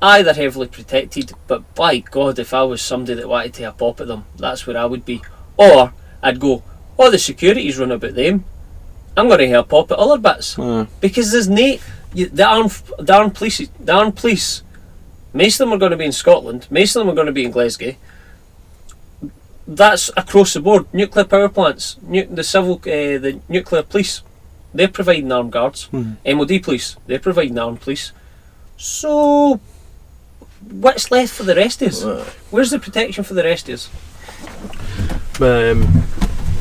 They're 0.00 0.32
heavily 0.32 0.68
protected, 0.68 1.32
but 1.46 1.74
by 1.74 1.98
God, 1.98 2.38
if 2.38 2.54
I 2.54 2.62
was 2.62 2.82
somebody 2.82 3.14
that 3.14 3.28
wanted 3.28 3.54
to 3.54 3.64
have 3.64 3.74
a 3.74 3.78
pop 3.78 4.00
at 4.00 4.06
them, 4.06 4.24
that's 4.36 4.66
where 4.66 4.76
I 4.76 4.84
would 4.84 5.04
be. 5.04 5.22
Or 5.56 5.92
I'd 6.22 6.40
go, 6.40 6.62
oh, 6.98 7.10
the 7.10 7.18
security's 7.18 7.78
run 7.78 7.90
about 7.90 8.14
them. 8.14 8.44
I'm 9.16 9.26
going 9.26 9.40
to 9.40 9.48
have 9.48 9.64
a 9.64 9.68
pop 9.68 9.90
at 9.90 9.98
other 9.98 10.18
bits 10.18 10.56
Uh, 10.58 10.86
because 11.00 11.32
there's 11.32 11.48
you, 12.14 12.28
the 12.28 12.46
armed 12.46 12.70
the 12.98 13.14
armed 13.14 13.34
police 13.34 13.68
the 13.80 13.92
armed 13.92 14.16
police. 14.16 14.62
Most 15.32 15.60
of 15.60 15.66
them 15.68 15.74
are 15.74 15.78
going 15.78 15.90
to 15.90 15.96
be 15.96 16.06
in 16.06 16.12
Scotland. 16.12 16.66
Most 16.70 16.96
of 16.96 17.00
them 17.00 17.10
are 17.10 17.14
going 17.14 17.26
to 17.26 17.32
be 17.32 17.44
in 17.44 17.50
Glasgow. 17.50 17.94
That's 19.66 20.10
across 20.16 20.54
the 20.54 20.60
board. 20.60 20.86
Nuclear 20.94 21.24
power 21.24 21.48
plants, 21.48 21.96
nu- 22.02 22.26
the 22.26 22.42
civil, 22.42 22.76
uh, 22.76 23.18
the 23.18 23.40
nuclear 23.48 23.82
police, 23.82 24.22
they're 24.72 24.88
providing 24.88 25.30
armed 25.30 25.52
guards. 25.52 25.84
Hmm. 25.86 26.12
MOD 26.24 26.62
police, 26.62 26.96
they're 27.06 27.18
providing 27.18 27.58
armed 27.58 27.80
police. 27.82 28.12
So, 28.78 29.60
what's 30.70 31.10
left 31.10 31.32
for 31.32 31.42
the 31.44 31.54
rest 31.54 31.82
is? 31.82 32.04
uh, 32.04 32.24
Where's 32.50 32.70
the 32.70 32.78
protection 32.78 33.24
for 33.24 33.34
the 33.34 33.44
rest 33.44 33.68
is? 33.68 33.88
um, 35.40 36.04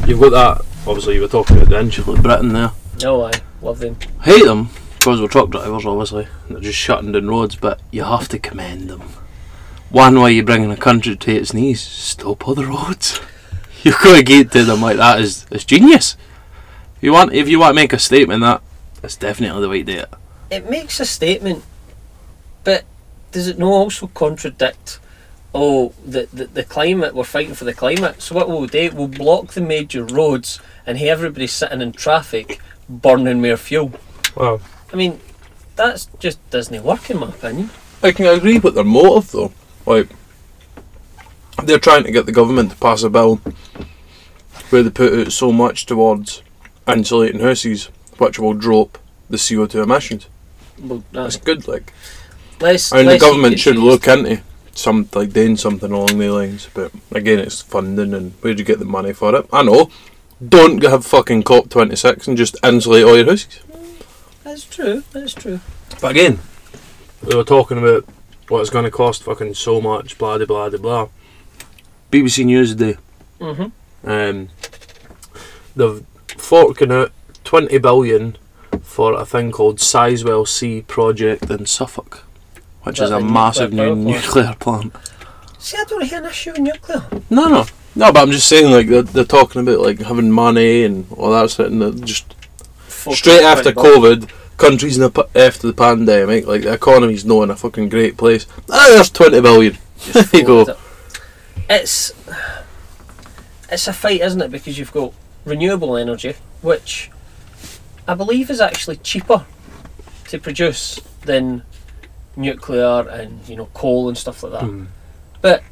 you've 0.08 0.20
got 0.20 0.32
that. 0.32 0.66
Obviously, 0.88 1.16
you 1.16 1.22
were 1.22 1.28
talking 1.28 1.58
about 1.58 1.70
the 1.70 1.80
Insulate 1.80 2.22
Britain 2.22 2.54
there. 2.54 2.72
Oh, 3.06 3.22
I 3.24 3.32
love 3.62 3.80
them. 3.80 3.98
Hate 4.24 4.46
them 4.46 4.70
because 4.98 5.20
we're 5.22 5.28
truck 5.28 5.50
drivers, 5.50 5.86
obviously. 5.86 6.28
They're 6.50 6.60
just 6.60 6.78
shutting 6.80 7.12
down 7.12 7.28
roads, 7.28 7.56
but 7.56 7.80
you 7.92 8.04
have 8.04 8.28
to 8.30 8.40
commend 8.40 8.90
them. 8.90 9.02
One 9.90 10.20
way 10.20 10.34
you're 10.34 10.44
bringing 10.46 10.72
a 10.72 10.78
country 10.78 11.16
to 11.16 11.32
its 11.36 11.54
knees, 11.54 11.82
stop 11.82 12.48
all 12.48 12.56
the 12.56 12.66
roads. 12.66 13.20
You've 13.84 14.00
got 14.00 14.18
to 14.18 14.24
get 14.24 14.52
to 14.52 14.64
them 14.64 14.82
like 14.82 14.98
that 14.98 15.22
is 15.22 15.46
it's 15.52 15.64
genius. 15.64 16.18
If 16.98 17.04
you 17.04 17.14
want, 17.14 17.32
if 17.34 17.48
you 17.48 17.60
want 17.60 17.70
to 17.72 17.76
make 17.76 17.94
a 17.94 18.00
statement, 18.00 18.42
that 18.42 18.62
that's 19.02 19.16
definitely 19.16 19.62
the 19.62 19.70
way 19.70 19.84
to 19.84 19.94
do 19.94 20.00
it. 20.00 20.10
it 20.50 20.70
makes 20.70 21.00
a 21.00 21.06
statement, 21.06 21.64
but 22.64 22.84
does 23.38 23.48
it 23.48 23.60
not 23.60 23.68
also 23.68 24.08
contradict? 24.08 25.00
Oh, 25.54 25.94
the, 26.04 26.28
the 26.34 26.48
the 26.48 26.64
climate 26.64 27.14
we're 27.14 27.24
fighting 27.24 27.54
for 27.54 27.66
the 27.66 27.74
climate. 27.74 28.20
So 28.20 28.34
what 28.34 28.50
we'll 28.50 28.66
do? 28.66 28.90
We'll 28.92 29.08
block 29.08 29.54
the 29.54 29.62
major 29.62 30.04
roads 30.04 30.60
and 30.88 30.98
have 30.98 31.20
everybody 31.20 31.46
sitting 31.46 31.80
in 31.80 31.92
traffic, 31.92 32.60
burning 32.90 33.40
more 33.40 33.58
fuel. 33.58 33.92
Wow. 34.36 34.60
I 34.92 34.96
mean, 34.96 35.20
that's 35.76 36.08
just 36.18 36.40
doesn't 36.50 36.84
work 36.84 37.12
in 37.12 37.20
my 37.20 37.30
opinion. 37.30 37.70
I 38.02 38.12
can 38.12 38.26
agree 38.26 38.58
with 38.58 38.74
their 38.74 38.84
motive 38.84 39.32
though. 39.32 39.52
Like 39.86 40.10
they're 41.64 41.78
trying 41.78 42.06
to 42.06 42.12
get 42.12 42.26
the 42.26 42.32
government 42.32 42.72
to 42.72 42.78
pass 42.78 43.04
a 43.04 43.10
bill 43.12 43.36
where 44.72 44.82
they 44.82 44.90
put 44.90 45.28
out 45.28 45.32
so 45.32 45.52
much 45.52 45.86
towards 45.86 46.42
insulating 46.88 47.42
houses, 47.42 47.92
which 48.18 48.40
will 48.40 48.56
drop 48.56 48.98
the 49.30 49.38
CO 49.38 49.68
two 49.68 49.84
emissions. 49.84 50.28
Well, 50.82 51.04
That's 51.12 51.38
uh, 51.38 51.42
good. 51.44 51.68
Like, 51.68 51.94
less, 52.60 52.92
I 52.94 52.98
mean, 52.98 53.06
the 53.08 53.20
government 53.20 53.60
should 53.60 53.76
gets 53.76 53.84
look 53.84 54.08
into 54.08 54.42
some 54.74 55.08
like 55.14 55.34
doing 55.34 55.58
something 55.58 55.92
along 55.92 56.18
the 56.20 56.30
lines. 56.30 56.70
But 56.74 56.92
again, 57.12 57.40
it's 57.40 57.62
funding 57.62 58.14
and 58.14 58.34
where 58.42 58.54
do 58.54 58.60
you 58.60 58.66
get 58.66 58.80
the 58.80 58.86
money 58.86 59.14
for 59.14 59.36
it? 59.36 59.46
I 59.52 59.64
know. 59.64 59.90
Don't 60.48 60.84
have 60.84 61.06
fucking 61.06 61.44
COP 61.44 61.70
twenty 61.70 61.96
six 61.96 62.28
and 62.28 62.38
just 62.38 62.58
insulate 62.64 63.04
all 63.06 63.16
your 63.18 63.26
houses. 63.26 63.60
That's 64.44 64.64
true. 64.66 65.04
That's 65.12 65.34
true. 65.34 65.60
But 66.02 66.12
again, 66.12 66.40
we 67.28 67.36
were 67.36 67.44
talking 67.44 67.78
about 67.80 68.06
what 68.48 68.62
it's 68.62 68.70
going 68.70 68.86
to 68.86 68.92
cost 68.92 69.24
fucking 69.24 69.56
so 69.56 69.82
much, 69.82 70.18
blah, 70.18 70.38
blah, 70.38 70.46
blah, 70.46 70.70
blah, 70.70 70.78
blah. 70.80 71.08
BBC 72.12 72.46
News 72.46 72.76
today, 72.76 72.98
Mm-hmm. 73.42 74.10
um, 74.10 74.50
they've 75.76 76.04
forking 76.38 76.92
out 76.92 77.12
20 77.44 77.78
billion 77.80 78.38
for 78.82 79.14
a 79.14 79.26
thing 79.26 79.52
called 79.52 79.78
Sizewell 79.80 80.48
C 80.48 80.82
project 80.82 81.50
in 81.50 81.66
Suffolk, 81.66 82.24
which 82.84 83.00
is 83.00 83.12
a 83.12 83.20
massive 83.20 83.74
new 83.74 83.96
nuclear 83.96 84.56
plant. 84.60 84.96
See, 85.60 85.78
I 85.78 85.84
don't 85.86 86.04
hear 86.04 86.20
an 86.20 86.26
issue 86.26 86.52
with 86.52 86.62
nuclear. 86.62 87.04
No, 87.30 87.48
no. 87.48 87.66
No, 87.96 88.12
but 88.14 88.22
I'm 88.22 88.32
just 88.32 88.48
saying, 88.48 88.72
like, 88.72 88.88
they're, 88.88 89.02
they're 89.02 89.26
talking 89.26 89.62
about, 89.62 89.80
like, 89.80 90.00
having 90.00 90.30
money 90.30 90.84
and 90.84 91.12
all 91.14 91.32
that 91.32 91.50
shit, 91.50 91.72
and 91.72 92.06
just 92.06 92.36
straight 92.88 93.42
after 93.42 93.72
COVID, 93.72 94.30
countries 94.58 94.98
in 94.98 95.12
the, 95.12 95.28
after 95.36 95.68
the 95.68 95.74
pandemic, 95.74 96.46
like 96.46 96.64
the 96.64 96.74
economy's 96.74 97.24
not 97.26 97.44
in 97.44 97.52
a 97.52 97.56
fucking 97.56 97.90
great 97.90 98.18
place. 98.18 98.46
Ah, 98.70 98.88
there's 98.90 99.10
twenty 99.10 99.40
billion. 99.40 99.78
There 100.14 100.26
you 100.34 100.44
go. 100.44 100.76
It's 101.70 102.12
it's 103.72 103.88
a 103.88 103.94
fight, 103.94 104.22
isn't 104.22 104.42
it? 104.42 104.52
Because 104.52 104.78
you've 104.78 104.94
got 104.94 105.14
renewable 105.46 105.98
energy, 105.98 106.36
which 106.62 107.10
I 108.08 108.14
believe 108.14 108.50
is 108.50 108.62
actually 108.62 108.98
cheaper 108.98 109.46
to 110.30 110.40
produce 110.40 111.00
than 111.26 111.64
nuclear 112.38 113.08
and 113.10 113.48
you 113.48 113.56
know 113.56 113.68
coal 113.74 114.08
and 114.08 114.18
stuff 114.18 114.44
like 114.44 114.54
that. 114.54 114.64
Mm. 114.64 114.88
But 115.42 115.64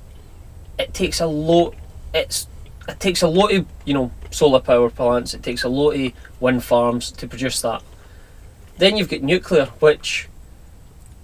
it 0.77 0.93
takes 0.93 1.19
a 1.21 1.27
lot. 1.27 1.75
It's 2.13 2.47
it 2.87 2.99
takes 2.99 3.21
a 3.21 3.27
lot 3.27 3.53
of 3.53 3.65
you 3.85 3.93
know 3.93 4.11
solar 4.31 4.59
power 4.59 4.89
plants. 4.89 5.33
It 5.33 5.43
takes 5.43 5.63
a 5.63 5.69
lot 5.69 5.91
of 5.91 6.11
wind 6.39 6.63
farms 6.63 7.11
to 7.11 7.27
produce 7.27 7.61
that. 7.61 7.81
Then 8.77 8.97
you've 8.97 9.09
got 9.09 9.21
nuclear, 9.21 9.67
which 9.79 10.27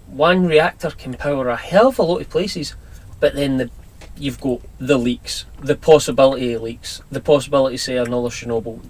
one 0.07 0.45
reactor 0.45 0.91
can 0.91 1.13
power 1.15 1.49
a 1.49 1.57
hell 1.57 1.89
of 1.89 1.99
a 1.99 2.03
lot 2.03 2.21
of 2.21 2.29
places, 2.29 2.75
but 3.19 3.35
then 3.35 3.57
the 3.57 3.69
you've 4.17 4.39
got 4.39 4.61
the 4.79 4.97
leaks, 4.97 5.45
the 5.61 5.75
possibility 5.75 6.53
of 6.53 6.61
leaks, 6.61 7.01
the 7.09 7.19
possibility, 7.19 7.77
say, 7.77 7.97
another 7.97 8.29
Chernobyl. 8.29 8.81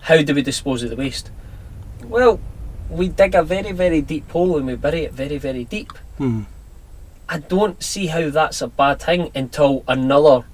How 0.00 0.22
do 0.22 0.34
we 0.34 0.42
dispose 0.42 0.82
of 0.82 0.90
the 0.90 0.96
waste? 0.96 1.30
Well, 2.04 2.40
we 2.90 3.08
dig 3.08 3.34
a 3.34 3.42
very, 3.42 3.72
very 3.72 4.00
deep 4.00 4.28
hole 4.30 4.56
and 4.56 4.66
we 4.66 4.74
bury 4.74 5.04
it 5.04 5.12
very, 5.12 5.38
very 5.38 5.64
deep. 5.64 5.92
Hmm. 6.18 6.42
I 7.28 7.38
don't 7.38 7.82
see 7.82 8.08
how 8.08 8.30
that's 8.30 8.60
a 8.60 8.66
bad 8.66 9.00
thing 9.00 9.30
until 9.34 9.84
another 9.86 10.44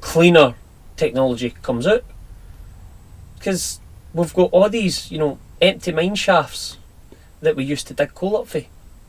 cleaner 0.00 0.54
technology 0.96 1.50
comes 1.62 1.86
out. 1.86 2.04
Because 3.38 3.80
we've 4.12 4.34
got 4.34 4.50
all 4.50 4.68
these, 4.68 5.10
you 5.10 5.18
know, 5.18 5.38
empty 5.62 5.92
mine 5.92 6.16
shafts 6.16 6.78
that 7.40 7.56
we 7.56 7.64
used 7.64 7.86
to 7.86 7.94
dig 7.94 8.14
coal 8.14 8.36
up 8.38 8.48
for. 8.48 8.62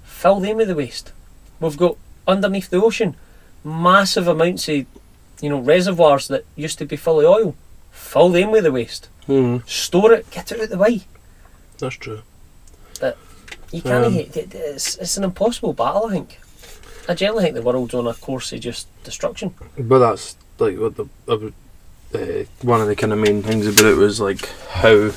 Fill 0.04 0.40
them 0.40 0.58
with 0.58 0.68
the 0.68 0.76
waste. 0.76 1.12
We've 1.60 1.78
got 1.78 1.98
underneath 2.28 2.70
the 2.70 2.82
ocean 2.82 3.16
massive 3.64 4.28
amounts 4.28 4.68
of, 4.70 4.86
you 5.42 5.50
know, 5.50 5.60
reservoirs 5.60 6.28
that 6.28 6.46
used 6.56 6.78
to 6.80 6.86
be 6.86 6.96
full 6.96 7.20
of 7.20 7.26
oil. 7.26 7.56
Fill 7.92 8.30
them 8.30 8.52
with 8.52 8.64
the 8.64 8.72
waste. 8.72 9.10
Hmm. 9.26 9.58
Store 9.66 10.14
it, 10.14 10.30
get 10.32 10.52
it 10.52 10.60
out 10.60 10.64
of 10.66 10.70
the 10.70 10.78
way. 10.78 11.02
That's 11.78 11.96
true. 11.96 12.22
You 13.72 13.82
can't. 13.82 14.06
Um, 14.06 14.16
it's, 14.18 14.98
it's 14.98 15.18
an 15.18 15.24
impossible 15.24 15.74
battle, 15.74 16.08
I 16.08 16.12
think. 16.12 16.40
I 17.10 17.14
generally 17.14 17.44
think 17.44 17.56
the 17.56 17.62
world's 17.62 17.94
on 17.94 18.08
a 18.08 18.14
course 18.14 18.52
of 18.54 18.60
just 18.60 18.88
destruction. 19.04 19.54
But 19.78 20.00
that's 20.00 20.36
like 20.60 20.78
what 20.78 20.96
the 20.98 21.06
uh, 21.28 21.50
uh, 22.14 22.44
one 22.62 22.82
of 22.82 22.88
the 22.88 22.96
kind 22.96 23.14
of 23.14 23.20
main 23.20 23.42
things 23.42 23.66
about 23.68 23.86
it 23.92 23.96
was 23.98 24.20
like 24.22 24.48
how 24.70 25.12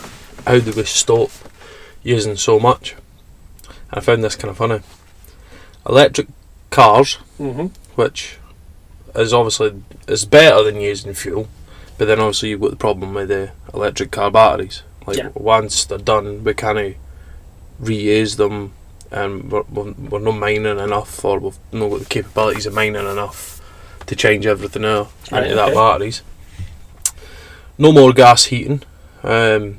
how 0.46 0.58
do 0.60 0.72
we 0.72 0.84
stop 0.84 1.30
using 2.02 2.36
so 2.36 2.58
much? 2.58 2.94
I 3.90 4.00
found 4.00 4.24
this 4.24 4.36
kind 4.36 4.50
of 4.50 4.56
funny. 4.56 4.80
Electric 5.88 6.28
cars, 6.70 7.18
Mm-hmm. 7.38 7.66
which 7.96 8.38
is 9.14 9.32
obviously 9.32 9.82
is 10.08 10.24
better 10.24 10.62
than 10.64 10.80
using 10.80 11.14
fuel, 11.14 11.48
but 11.98 12.06
then 12.06 12.18
obviously 12.20 12.50
you've 12.50 12.60
got 12.60 12.70
the 12.70 12.76
problem 12.76 13.14
with 13.14 13.28
the 13.28 13.50
electric 13.72 14.10
car 14.10 14.30
batteries. 14.30 14.82
Like 15.06 15.18
Yeah. 15.18 15.28
once 15.34 15.84
they're 15.84 15.98
done, 15.98 16.42
we 16.44 16.54
can't 16.54 16.96
reuse 17.80 18.36
them, 18.36 18.72
and 19.10 19.50
we're, 19.50 19.62
we're, 19.62 20.18
not 20.18 20.32
mining 20.32 20.78
enough, 20.78 21.24
or 21.24 21.38
we've 21.38 21.58
not 21.72 21.88
got 21.88 22.00
the 22.00 22.06
capabilities 22.06 22.66
of 22.66 22.74
mining 22.74 23.06
enough 23.06 23.60
to 24.06 24.16
change 24.16 24.46
everything 24.46 24.84
out 24.84 25.10
Right, 25.30 25.44
into 25.44 25.56
that 25.56 25.68
okay. 25.68 25.74
batteries. 25.74 26.22
No 27.78 27.92
more 27.92 28.12
gas 28.12 28.46
heating. 28.46 28.82
Um, 29.22 29.78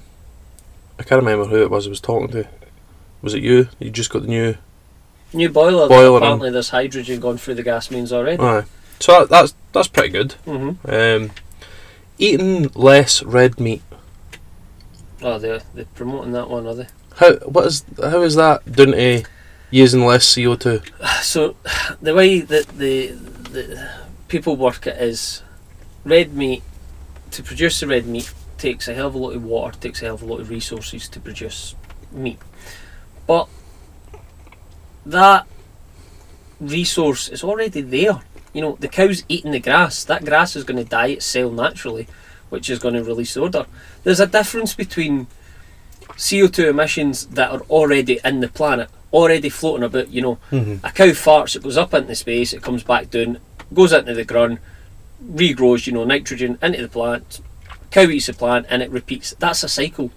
I 0.99 1.03
can't 1.03 1.21
remember 1.21 1.45
who 1.45 1.61
it 1.61 1.69
was 1.69 1.87
I 1.87 1.89
was 1.89 2.01
talking 2.01 2.29
to. 2.29 2.47
Was 3.21 3.33
it 3.33 3.43
you? 3.43 3.69
You 3.79 3.89
just 3.89 4.09
got 4.09 4.23
the 4.23 4.27
new. 4.27 4.55
New 5.33 5.49
boiler. 5.49 5.87
Boiler 5.87 6.17
apparently, 6.17 6.51
there's 6.51 6.69
hydrogen 6.69 7.19
going 7.19 7.37
through 7.37 7.55
the 7.55 7.63
gas 7.63 7.91
mains 7.91 8.11
already. 8.13 8.41
Aye. 8.41 8.65
So 8.99 9.19
that, 9.19 9.29
that's 9.29 9.55
that's 9.73 9.87
pretty 9.87 10.09
good. 10.09 10.35
Mm-hmm. 10.45 10.89
Um, 10.89 11.31
eating 12.17 12.69
less 12.75 13.23
red 13.23 13.59
meat. 13.59 13.81
Oh, 15.21 15.39
they're, 15.39 15.61
they're 15.73 15.85
promoting 15.85 16.33
that 16.33 16.49
one, 16.49 16.67
are 16.67 16.75
they? 16.75 16.87
How 17.15 17.35
what 17.35 17.67
is 17.67 17.85
how 18.01 18.21
is 18.23 18.35
that 18.35 18.69
doing 18.69 18.91
to 18.91 19.29
using 19.71 20.05
less 20.05 20.35
CO 20.35 20.55
two? 20.55 20.81
So, 21.21 21.55
the 22.01 22.13
way 22.13 22.41
that 22.41 22.67
the, 22.77 23.07
the 23.07 23.89
people 24.27 24.55
work 24.55 24.85
it 24.85 25.01
is 25.01 25.41
red 26.03 26.33
meat, 26.33 26.61
to 27.31 27.41
produce 27.41 27.79
the 27.79 27.87
red 27.87 28.05
meat, 28.05 28.31
takes 28.57 28.87
a 28.87 28.93
hell 28.93 29.07
of 29.07 29.15
a 29.15 29.17
lot 29.17 29.35
of 29.35 29.43
water, 29.43 29.77
takes 29.79 30.01
a 30.01 30.05
hell 30.05 30.15
of 30.15 30.21
a 30.21 30.25
lot 30.25 30.39
of 30.39 30.49
resources 30.49 31.09
to 31.09 31.19
produce 31.19 31.75
meat. 32.11 32.39
But 33.27 33.47
that 35.05 35.47
resource 36.59 37.29
is 37.29 37.43
already 37.43 37.81
there. 37.81 38.21
You 38.53 38.61
know, 38.61 38.77
the 38.79 38.87
cow's 38.87 39.23
eating 39.27 39.51
the 39.51 39.59
grass. 39.59 40.03
That 40.03 40.25
grass 40.25 40.55
is 40.55 40.63
going 40.63 40.83
to 40.83 40.89
die 40.89 41.07
itself 41.07 41.53
naturally, 41.53 42.07
which 42.49 42.69
is 42.69 42.79
going 42.79 42.93
to 42.93 43.03
release 43.03 43.35
odour. 43.35 43.65
There's 44.03 44.19
a 44.19 44.27
difference 44.27 44.73
between 44.73 45.27
CO2 46.17 46.69
emissions 46.69 47.25
that 47.27 47.51
are 47.51 47.61
already 47.69 48.19
in 48.23 48.39
the 48.39 48.47
planet, 48.47 48.89
already 49.11 49.49
floating 49.49 49.83
about. 49.83 50.09
You 50.09 50.21
know, 50.21 50.37
Mhm. 50.51 50.79
a 50.83 50.91
cow 50.91 51.07
farts, 51.07 51.55
it 51.55 51.63
goes 51.63 51.77
up 51.77 51.93
into 51.93 52.15
space, 52.15 52.53
it 52.53 52.61
comes 52.61 52.83
back 52.83 53.09
down, 53.11 53.39
goes 53.73 53.93
into 53.93 54.13
the 54.13 54.23
ground, 54.23 54.59
regrows. 55.33 55.87
You 55.87 55.93
know, 55.93 56.03
nitrogen 56.05 56.57
into 56.61 56.81
the 56.81 56.87
plant, 56.87 57.39
cow 57.91 58.03
eats 58.09 58.27
the 58.27 58.33
plant, 58.33 58.65
and 58.69 58.81
it 58.81 58.91
repeats. 58.91 59.35
That's 59.39 59.63
a 59.63 59.67
cycle. 59.69 60.11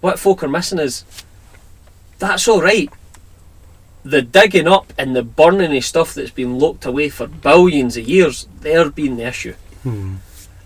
What 0.00 0.18
folk 0.18 0.42
are 0.42 0.48
missing 0.48 0.78
is 0.78 1.04
that's 2.18 2.48
all 2.48 2.62
right. 2.62 2.88
The 4.04 4.22
digging 4.22 4.68
up 4.68 4.92
and 4.96 5.14
the 5.14 5.22
burning 5.22 5.76
of 5.76 5.84
stuff 5.84 6.14
that's 6.14 6.30
been 6.30 6.58
locked 6.58 6.86
away 6.86 7.08
for 7.08 7.26
billions 7.26 7.96
of 7.96 8.08
years, 8.08 8.46
they're 8.60 8.90
being 8.90 9.16
the 9.16 9.26
issue. 9.26 9.54
Hmm. 9.82 10.16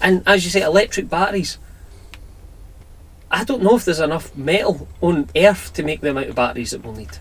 And 0.01 0.23
as 0.27 0.45
you 0.45 0.51
say, 0.51 0.61
electric 0.63 1.09
batteries. 1.09 1.59
I 3.35 3.45
don't 3.45 3.63
know 3.63 3.77
if 3.77 3.85
there's 3.87 3.99
enough 4.01 4.37
metal 4.37 4.87
on 5.01 5.29
Earth 5.35 5.73
to 5.75 5.83
make 5.83 6.01
the 6.03 6.11
amount 6.11 6.29
of 6.29 6.35
batteries 6.37 6.73
that 6.73 6.85
we'll 6.85 6.95
need. 6.95 7.19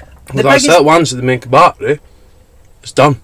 Well, 0.00 0.36
The 0.36 0.42
that's 0.44 0.62
biggest- 0.62 0.80
it. 0.80 0.84
Once 0.84 1.10
they 1.10 1.20
make 1.22 1.44
a 1.46 1.48
battery, 1.48 1.98
it's 2.82 2.92
done. 2.92 3.20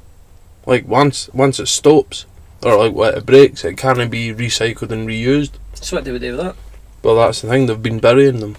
Like 0.66 0.86
once 0.86 1.30
once 1.32 1.58
it 1.60 1.66
stops 1.68 2.26
or 2.62 2.76
like 2.76 2.92
when 2.92 3.14
it 3.14 3.24
breaks, 3.26 3.64
it 3.64 3.76
can't 3.76 4.10
be 4.10 4.34
recycled 4.34 4.90
and 4.90 5.08
reused. 5.08 5.52
So 5.74 5.96
what 5.96 6.04
do 6.04 6.12
we 6.12 6.18
do 6.18 6.36
with 6.36 6.44
that? 6.44 6.56
Well, 7.02 7.14
that's 7.16 7.40
the 7.40 7.48
thing. 7.48 7.66
They've 7.66 7.80
been 7.82 8.00
burying 8.00 8.40
them. 8.40 8.56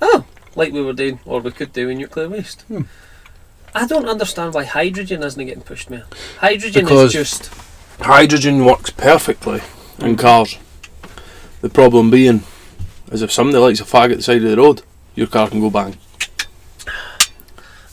Oh, 0.00 0.24
like 0.54 0.72
we 0.72 0.80
were 0.82 0.94
doing, 0.94 1.20
or 1.26 1.40
we 1.40 1.50
could 1.50 1.72
do 1.72 1.88
in 1.90 1.98
nuclear 1.98 2.28
waste. 2.28 2.62
Hmm. 2.62 2.82
I 3.74 3.86
don't 3.86 4.08
understand 4.08 4.54
why 4.54 4.64
hydrogen 4.64 5.22
isn't 5.22 5.44
getting 5.44 5.62
pushed 5.62 5.90
more. 5.90 6.04
Hydrogen 6.38 6.84
Because- 6.84 7.14
is 7.14 7.30
just 7.40 7.50
Hydrogen 8.00 8.64
works 8.64 8.90
perfectly 8.90 9.60
in 9.98 10.16
cars. 10.16 10.56
The 11.60 11.68
problem 11.68 12.10
being 12.10 12.42
is 13.12 13.22
if 13.22 13.32
somebody 13.32 13.58
lights 13.58 13.80
a 13.80 13.84
fag 13.84 14.10
at 14.12 14.16
the 14.18 14.22
side 14.22 14.42
of 14.42 14.50
the 14.50 14.56
road, 14.56 14.82
your 15.14 15.26
car 15.26 15.48
can 15.48 15.60
go 15.60 15.70
bang. 15.70 15.96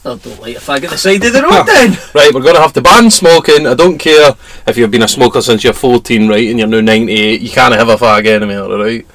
I 0.06 0.16
don't 0.16 0.42
like 0.42 0.56
a 0.56 0.60
fag 0.60 0.84
at 0.86 0.90
the 0.92 0.98
side 0.98 1.24
of 1.26 1.34
the 1.34 1.42
road 1.44 1.64
then. 1.68 1.92
Right, 2.16 2.34
we're 2.34 2.42
going 2.42 2.56
to 2.56 2.62
have 2.62 2.74
to 2.74 2.82
ban 2.82 3.12
smoking. 3.12 3.68
I 3.68 3.74
don't 3.74 3.98
care 3.98 4.32
if 4.66 4.78
you've 4.78 4.90
been 4.92 5.04
a 5.04 5.08
smoker 5.08 5.42
since 5.42 5.64
you're 5.64 5.74
14, 5.74 6.28
right, 6.30 6.48
and 6.50 6.58
you're 6.58 6.68
now 6.68 6.80
98. 6.82 7.42
You 7.42 7.50
can't 7.50 7.74
have 7.74 7.90
a 7.90 7.98
fag 7.98 8.26
anymore, 8.26 8.78
right? 8.78 9.06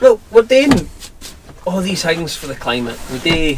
Well, 0.00 0.20
we're 0.30 0.42
doing 0.42 0.88
all 1.66 1.80
these 1.80 2.02
things 2.02 2.36
for 2.36 2.46
the 2.46 2.54
climate. 2.54 2.98
We 3.10 3.18
do, 3.20 3.56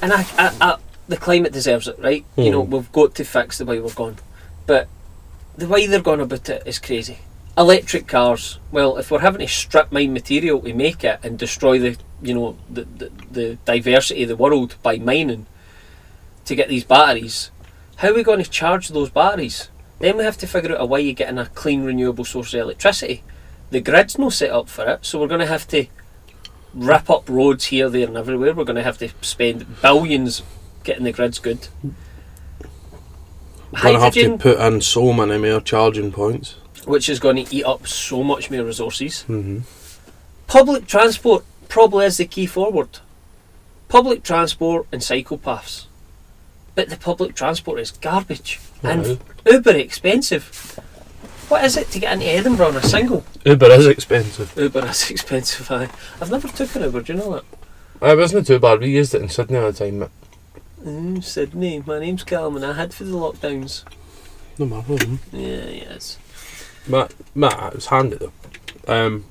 and 0.00 0.12
I, 0.12 0.24
I, 0.38 0.56
I, 0.60 0.76
the 1.08 1.16
climate 1.16 1.52
deserves 1.52 1.88
it, 1.88 1.98
right? 1.98 2.24
You 2.36 2.50
know, 2.52 2.64
Hmm. 2.64 2.70
we've 2.70 2.92
got 2.92 3.16
to 3.16 3.24
fix 3.24 3.58
the 3.58 3.64
way 3.64 3.80
we're 3.80 3.92
going, 3.92 4.18
but 4.66 4.86
the 5.56 5.66
way 5.66 5.86
they're 5.86 6.00
going 6.00 6.20
about 6.20 6.48
it 6.48 6.62
is 6.66 6.78
crazy. 6.78 7.18
Electric 7.58 8.06
cars. 8.06 8.58
Well, 8.70 8.96
if 8.96 9.10
we're 9.10 9.18
having 9.18 9.40
to 9.40 9.48
strip 9.48 9.90
mine 9.90 10.12
material 10.12 10.60
to 10.60 10.72
make 10.72 11.02
it 11.02 11.18
and 11.22 11.38
destroy 11.38 11.78
the, 11.78 11.98
you 12.22 12.34
know, 12.34 12.56
the, 12.70 12.84
the, 12.84 13.10
the 13.30 13.58
diversity 13.64 14.22
of 14.22 14.28
the 14.28 14.36
world 14.36 14.76
by 14.82 14.98
mining 14.98 15.46
to 16.44 16.54
get 16.54 16.68
these 16.68 16.84
batteries, 16.84 17.50
how 17.96 18.10
are 18.10 18.14
we 18.14 18.22
going 18.22 18.42
to 18.42 18.48
charge 18.48 18.88
those 18.88 19.10
batteries? 19.10 19.70
Then 19.98 20.16
we 20.16 20.24
have 20.24 20.38
to 20.38 20.46
figure 20.46 20.72
out 20.72 20.80
a 20.80 20.86
way 20.86 21.10
of 21.10 21.16
getting 21.16 21.38
a 21.38 21.46
clean, 21.46 21.82
renewable 21.82 22.24
source 22.24 22.54
of 22.54 22.60
electricity 22.60 23.24
the 23.70 23.80
grid's 23.80 24.18
not 24.18 24.32
set 24.32 24.50
up 24.50 24.68
for 24.68 24.86
it, 24.86 25.04
so 25.04 25.20
we're 25.20 25.26
going 25.26 25.40
to 25.40 25.46
have 25.46 25.66
to 25.68 25.86
rip 26.74 27.10
up 27.10 27.28
roads 27.28 27.66
here, 27.66 27.88
there, 27.88 28.06
and 28.06 28.16
everywhere. 28.16 28.54
We're 28.54 28.64
going 28.64 28.76
to 28.76 28.82
have 28.82 28.98
to 28.98 29.10
spend 29.20 29.80
billions 29.82 30.42
getting 30.84 31.04
the 31.04 31.12
grids 31.12 31.38
good. 31.38 31.68
We're 33.70 33.82
going 33.82 33.94
to 33.94 34.00
have 34.00 34.14
to 34.14 34.38
put 34.38 34.58
in 34.58 34.80
so 34.80 35.12
many 35.12 35.36
more 35.38 35.60
charging 35.60 36.12
points. 36.12 36.56
Which 36.88 37.08
is 37.08 37.18
going 37.20 37.36
to 37.44 37.54
eat 37.54 37.64
up 37.64 37.86
so 37.86 38.22
much 38.24 38.50
more 38.50 38.64
resources. 38.64 39.22
hmm 39.22 39.60
Public 40.46 40.86
transport 40.86 41.44
probably 41.68 42.06
is 42.06 42.16
the 42.16 42.24
key 42.24 42.46
forward. 42.46 42.88
Public 43.88 44.22
transport 44.22 44.86
and 44.90 45.02
psychopaths. 45.02 45.84
But 46.74 46.88
the 46.88 46.96
public 46.96 47.34
transport 47.34 47.80
is 47.80 47.90
garbage 47.90 48.58
and 48.82 49.18
uber 49.44 49.72
expensive. 49.76 50.78
What 51.48 51.64
is 51.64 51.76
it 51.76 51.90
to 51.90 51.98
get 51.98 52.14
into 52.14 52.26
Edinburgh 52.26 52.68
on 52.68 52.76
a 52.76 52.82
single? 52.82 53.24
Uber 53.44 53.70
is 53.72 53.86
expensive. 53.86 54.54
Uber 54.56 54.86
is 54.86 55.10
expensive. 55.14 55.70
Aye. 55.70 55.88
I've 56.20 56.30
never 56.30 56.48
took 56.48 56.74
an 56.76 56.82
Uber. 56.84 57.02
Do 57.02 57.12
you 57.12 57.18
know 57.18 57.32
that? 57.34 57.44
It 58.10 58.16
wasn't 58.16 58.46
too 58.46 58.58
bad. 58.58 58.80
We 58.80 58.90
used 58.90 59.14
it 59.14 59.22
in 59.22 59.28
Sydney 59.28 59.58
all 59.58 59.72
the 59.72 59.78
time. 59.78 59.98
But 60.00 60.10
Mm, 60.84 61.24
Sydney. 61.24 61.82
My 61.84 61.98
name's 61.98 62.22
Callum, 62.22 62.54
and 62.56 62.64
I 62.64 62.72
had 62.74 62.94
for 62.94 63.02
the 63.04 63.16
lockdowns. 63.16 63.82
no 64.58 64.66
matter. 64.66 64.94
Yeah, 65.32 65.64
yes. 65.66 66.16
Matt, 66.88 67.12
Matt, 67.34 67.68
it 67.72 67.74
was 67.76 67.86
handy 67.86 68.16
though. 68.16 68.32
Um, 68.86 69.24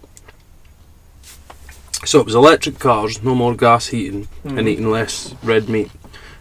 so 2.05 2.19
it 2.19 2.25
was 2.25 2.35
electric 2.35 2.79
cars, 2.79 3.23
no 3.23 3.33
more 3.35 3.55
gas 3.55 3.87
heating, 3.87 4.27
and 4.43 4.59
Mhm. 4.59 4.67
eating 4.69 4.91
less 4.91 5.33
red 5.43 5.67
meat. 5.67 5.89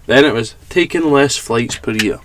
Then 0.06 0.24
it 0.24 0.34
was 0.34 0.54
taking 0.68 1.10
less 1.10 1.36
flights 1.36 1.76
per 1.76 1.92
year. 1.92 2.20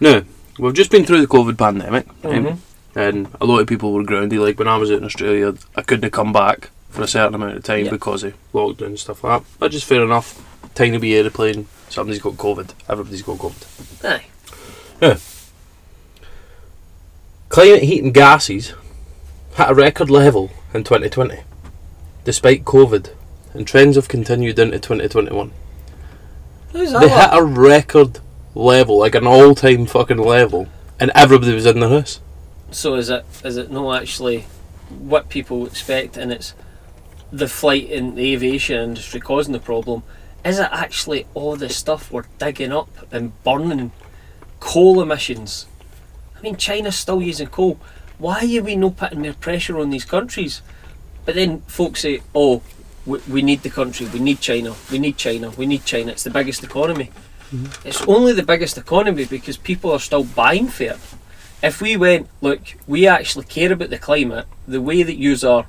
Now, 0.00 0.22
we've 0.58 0.74
just 0.74 0.90
been 0.90 1.06
through 1.06 1.20
the 1.20 1.26
COVID 1.26 1.56
pandemic? 1.56 2.06
Mhm. 2.22 2.58
and 2.96 3.28
a 3.40 3.46
lot 3.46 3.60
of 3.60 3.68
people 3.68 3.92
were 3.92 4.02
grounded. 4.02 4.40
Like 4.40 4.58
when 4.58 4.66
I 4.66 4.76
was 4.76 4.90
out 4.90 4.98
in 4.98 5.04
Australia, 5.04 5.54
I 5.76 5.82
couldn't 5.82 6.02
have 6.02 6.10
come 6.12 6.32
back 6.32 6.70
for 6.90 7.02
a 7.02 7.06
certain 7.06 7.36
amount 7.36 7.56
of 7.56 7.62
time 7.62 7.84
Yeah. 7.84 7.90
because 7.92 8.24
of 8.24 8.34
lockdown 8.52 8.86
and 8.86 8.98
stuff 8.98 9.22
like 9.22 9.42
that. 9.42 9.60
That's 9.60 9.74
just 9.74 9.86
fair 9.86 10.02
enough. 10.02 10.34
time 10.34 10.70
Tiny 10.74 10.98
wee 10.98 11.14
aeroplane, 11.14 11.68
somebody's 11.88 12.20
got 12.20 12.36
COVID, 12.36 12.70
everybody's 12.88 13.22
got 13.22 13.38
COVID. 13.38 14.04
Aye. 15.00 15.18
Climate 17.50 17.82
heating 17.82 18.12
gases 18.12 18.74
hit 19.56 19.68
a 19.68 19.74
record 19.74 20.08
level 20.08 20.52
in 20.72 20.84
2020, 20.84 21.40
despite 22.22 22.64
COVID, 22.64 23.12
and 23.52 23.66
trends 23.66 23.96
have 23.96 24.06
continued 24.06 24.56
into 24.60 24.78
2021. 24.78 25.50
How's 26.72 26.92
that? 26.92 27.00
They 27.00 27.08
hit 27.08 27.28
a 27.32 27.42
record 27.42 28.20
level, 28.54 29.00
like 29.00 29.16
an 29.16 29.26
all-time 29.26 29.86
fucking 29.86 30.18
level, 30.18 30.68
and 31.00 31.10
everybody 31.12 31.52
was 31.52 31.66
in 31.66 31.80
the 31.80 31.88
house. 31.88 32.20
So 32.70 32.94
is 32.94 33.10
it 33.10 33.24
is 33.44 33.56
it 33.56 33.72
not 33.72 34.00
actually 34.00 34.42
what 34.88 35.28
people 35.28 35.66
expect, 35.66 36.16
and 36.16 36.32
it's 36.32 36.54
the 37.32 37.48
flight 37.48 37.90
in 37.90 38.14
the 38.14 38.32
aviation 38.32 38.76
industry 38.76 39.18
causing 39.18 39.54
the 39.54 39.58
problem? 39.58 40.04
Is 40.44 40.60
it 40.60 40.68
actually 40.70 41.26
all 41.34 41.56
the 41.56 41.68
stuff 41.68 42.12
we're 42.12 42.26
digging 42.38 42.70
up 42.70 42.90
and 43.10 43.32
burning, 43.42 43.90
coal 44.60 45.02
emissions? 45.02 45.66
I 46.40 46.42
mean, 46.42 46.56
China's 46.56 46.96
still 46.96 47.22
using 47.22 47.48
coal. 47.48 47.78
Why 48.18 48.40
are 48.58 48.62
we 48.62 48.76
not 48.76 48.96
putting 48.96 49.22
more 49.22 49.34
pressure 49.34 49.78
on 49.78 49.90
these 49.90 50.04
countries? 50.04 50.62
But 51.24 51.34
then 51.34 51.60
folks 51.62 52.00
say, 52.00 52.20
"Oh, 52.34 52.62
we, 53.06 53.18
we 53.28 53.42
need 53.42 53.62
the 53.62 53.70
country. 53.70 54.06
We 54.06 54.20
need 54.20 54.40
China. 54.40 54.74
We 54.90 54.98
need 54.98 55.16
China. 55.16 55.50
We 55.50 55.66
need 55.66 55.84
China. 55.84 56.12
It's 56.12 56.24
the 56.24 56.30
biggest 56.30 56.64
economy." 56.64 57.10
Mm-hmm. 57.52 57.88
It's 57.88 58.02
only 58.02 58.32
the 58.32 58.42
biggest 58.42 58.78
economy 58.78 59.24
because 59.24 59.56
people 59.56 59.92
are 59.92 59.98
still 59.98 60.24
buying 60.24 60.68
for 60.68 60.84
it 60.84 60.98
if 61.62 61.80
we 61.80 61.96
went, 61.96 62.28
look, 62.40 62.60
we 62.86 63.06
actually 63.06 63.44
care 63.44 63.72
about 63.72 63.90
the 63.90 63.98
climate, 63.98 64.46
the 64.66 64.80
way 64.80 65.02
that 65.02 65.16
you 65.16 65.36
are 65.46 65.66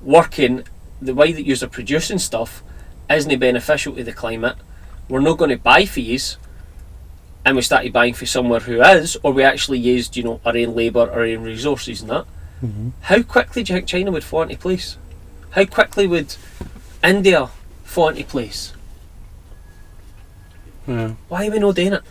working, 0.00 0.64
the 1.00 1.14
way 1.14 1.32
that 1.32 1.44
you 1.44 1.56
are 1.60 1.68
producing 1.68 2.18
stuff 2.18 2.62
isn't 3.10 3.38
beneficial 3.40 3.96
to 3.96 4.04
the 4.04 4.12
climate, 4.12 4.56
we're 5.08 5.20
not 5.20 5.38
going 5.38 5.50
to 5.50 5.56
buy 5.56 5.84
fees, 5.84 6.36
and 7.44 7.56
we 7.56 7.62
started 7.62 7.92
buying 7.92 8.14
for 8.14 8.26
somewhere 8.26 8.60
who 8.60 8.80
is, 8.82 9.16
or 9.22 9.32
we 9.32 9.42
actually 9.42 9.78
used, 9.78 10.16
you 10.16 10.22
know, 10.22 10.40
our 10.44 10.56
own 10.56 10.74
labour, 10.74 11.10
our 11.10 11.22
own 11.22 11.42
resources 11.42 12.00
and 12.00 12.10
that, 12.10 12.24
mm-hmm. 12.62 12.90
how 13.02 13.22
quickly 13.22 13.62
do 13.62 13.72
you 13.72 13.78
think 13.78 13.88
China 13.88 14.10
would 14.10 14.24
fall 14.24 14.42
into 14.42 14.56
place? 14.56 14.96
How 15.50 15.64
quickly 15.64 16.06
would 16.06 16.36
India 17.02 17.50
fall 17.84 18.08
into 18.08 18.24
place? 18.24 18.72
Yeah. 20.86 21.14
Why 21.28 21.46
are 21.46 21.50
we 21.50 21.58
not 21.58 21.76
doing 21.76 21.92
it? 21.94 22.02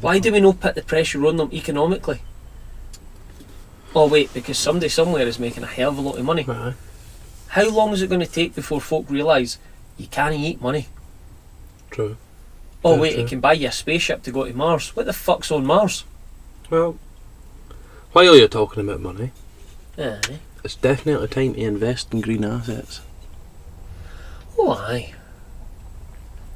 Why 0.00 0.18
do 0.18 0.32
we 0.32 0.40
not 0.40 0.60
put 0.60 0.74
the 0.74 0.82
pressure 0.82 1.24
on 1.26 1.36
them 1.36 1.50
economically? 1.52 2.22
Oh 3.94 4.08
wait, 4.08 4.32
because 4.32 4.56
somebody 4.56 4.88
somewhere 4.88 5.26
is 5.26 5.38
making 5.38 5.64
a 5.64 5.66
hell 5.66 5.90
of 5.90 5.98
a 5.98 6.00
lot 6.00 6.18
of 6.18 6.24
money. 6.24 6.46
Aye. 6.48 6.74
How 7.48 7.68
long 7.68 7.92
is 7.92 8.00
it 8.00 8.08
going 8.08 8.20
to 8.20 8.26
take 8.26 8.54
before 8.54 8.80
folk 8.80 9.10
realise 9.10 9.58
you 9.98 10.06
can't 10.06 10.34
eat 10.34 10.62
money? 10.62 10.88
True. 11.90 12.16
Oh 12.84 12.98
wait, 12.98 13.18
it 13.18 13.28
can 13.28 13.40
buy 13.40 13.52
you 13.52 13.68
a 13.68 13.72
spaceship 13.72 14.22
to 14.24 14.32
go 14.32 14.44
to 14.44 14.52
Mars. 14.54 14.94
What 14.96 15.06
the 15.06 15.12
fuck's 15.12 15.52
on 15.52 15.64
Mars? 15.64 16.04
Well, 16.68 16.98
while 18.12 18.36
you're 18.36 18.48
talking 18.48 18.82
about 18.82 19.00
money, 19.00 19.30
Aye. 19.96 20.38
it's 20.64 20.74
definitely 20.74 21.28
time 21.28 21.54
to 21.54 21.60
invest 21.60 22.12
in 22.12 22.20
green 22.20 22.44
assets. 22.44 23.00
Oh 24.58 24.72
aye. 24.72 25.14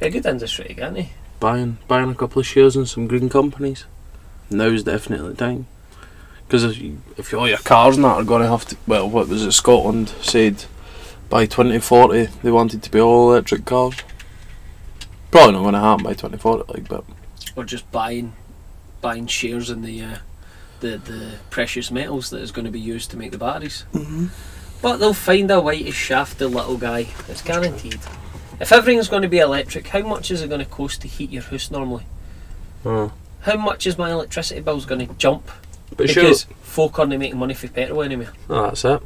Be 0.00 0.06
a 0.06 0.10
good 0.10 0.26
industry, 0.26 0.74
can't 0.76 0.96
he? 0.96 1.10
Buying 1.38 1.78
buying 1.86 2.10
a 2.10 2.14
couple 2.14 2.40
of 2.40 2.46
shares 2.46 2.76
in 2.76 2.86
some 2.86 3.06
green 3.06 3.28
companies. 3.28 3.84
Now's 4.50 4.82
definitely 4.82 5.30
the 5.30 5.34
time. 5.36 5.66
Because 6.46 6.62
if, 6.64 6.78
you, 6.78 7.00
if 7.16 7.34
all 7.34 7.48
your 7.48 7.58
cars 7.58 7.96
and 7.96 8.04
that 8.04 8.16
are 8.16 8.22
going 8.24 8.42
to 8.42 8.48
have 8.48 8.64
to, 8.66 8.76
well, 8.86 9.08
what 9.10 9.26
was 9.26 9.44
it? 9.44 9.50
Scotland 9.52 10.10
said 10.20 10.64
by 11.28 11.44
2040 11.44 12.26
they 12.42 12.50
wanted 12.52 12.82
to 12.84 12.90
be 12.90 13.00
all 13.00 13.32
electric 13.32 13.64
cars. 13.64 13.96
Probably 15.36 15.52
not 15.52 15.60
going 15.60 15.74
to 15.74 15.80
happen 15.80 16.04
by 16.04 16.14
2040, 16.14 16.72
like, 16.72 16.88
but 16.88 17.04
Or 17.56 17.64
just 17.64 17.90
buying 17.92 18.32
buying 19.02 19.26
shares 19.26 19.68
in 19.68 19.82
the 19.82 20.02
uh, 20.02 20.16
the 20.80 20.96
the 20.96 21.32
precious 21.50 21.90
metals 21.90 22.30
that 22.30 22.40
is 22.40 22.50
going 22.50 22.64
to 22.64 22.70
be 22.70 22.80
used 22.80 23.10
to 23.10 23.18
make 23.18 23.32
the 23.32 23.38
batteries. 23.38 23.84
But 24.80 24.96
they'll 24.96 25.12
find 25.12 25.50
a 25.50 25.60
way 25.60 25.82
to 25.82 25.92
shaft 25.92 26.38
the 26.38 26.48
little 26.48 26.78
guy. 26.78 27.08
It's 27.28 27.42
guaranteed. 27.42 28.00
If 28.60 28.72
everything's 28.72 29.08
going 29.08 29.20
to 29.22 29.28
be 29.28 29.38
electric, 29.38 29.88
how 29.88 30.00
much 30.00 30.30
is 30.30 30.40
it 30.40 30.48
going 30.48 30.64
to 30.64 30.70
cost 30.70 31.02
to 31.02 31.08
heat 31.08 31.28
your 31.28 31.42
house 31.42 31.70
normally? 31.70 32.06
How 32.84 33.56
much 33.58 33.86
is 33.86 33.98
my 33.98 34.10
electricity 34.10 34.62
bill's 34.62 34.86
going 34.86 35.06
to 35.06 35.14
jump? 35.16 35.50
But 35.98 36.08
sure. 36.08 36.22
because 36.22 36.44
folk 36.62 36.98
aren't 36.98 37.18
making 37.18 37.38
money 37.38 37.52
for 37.52 37.68
petrol 37.68 38.00
anymore. 38.00 38.32
Oh, 38.48 38.62
that's 38.68 38.86
it. 38.86 39.02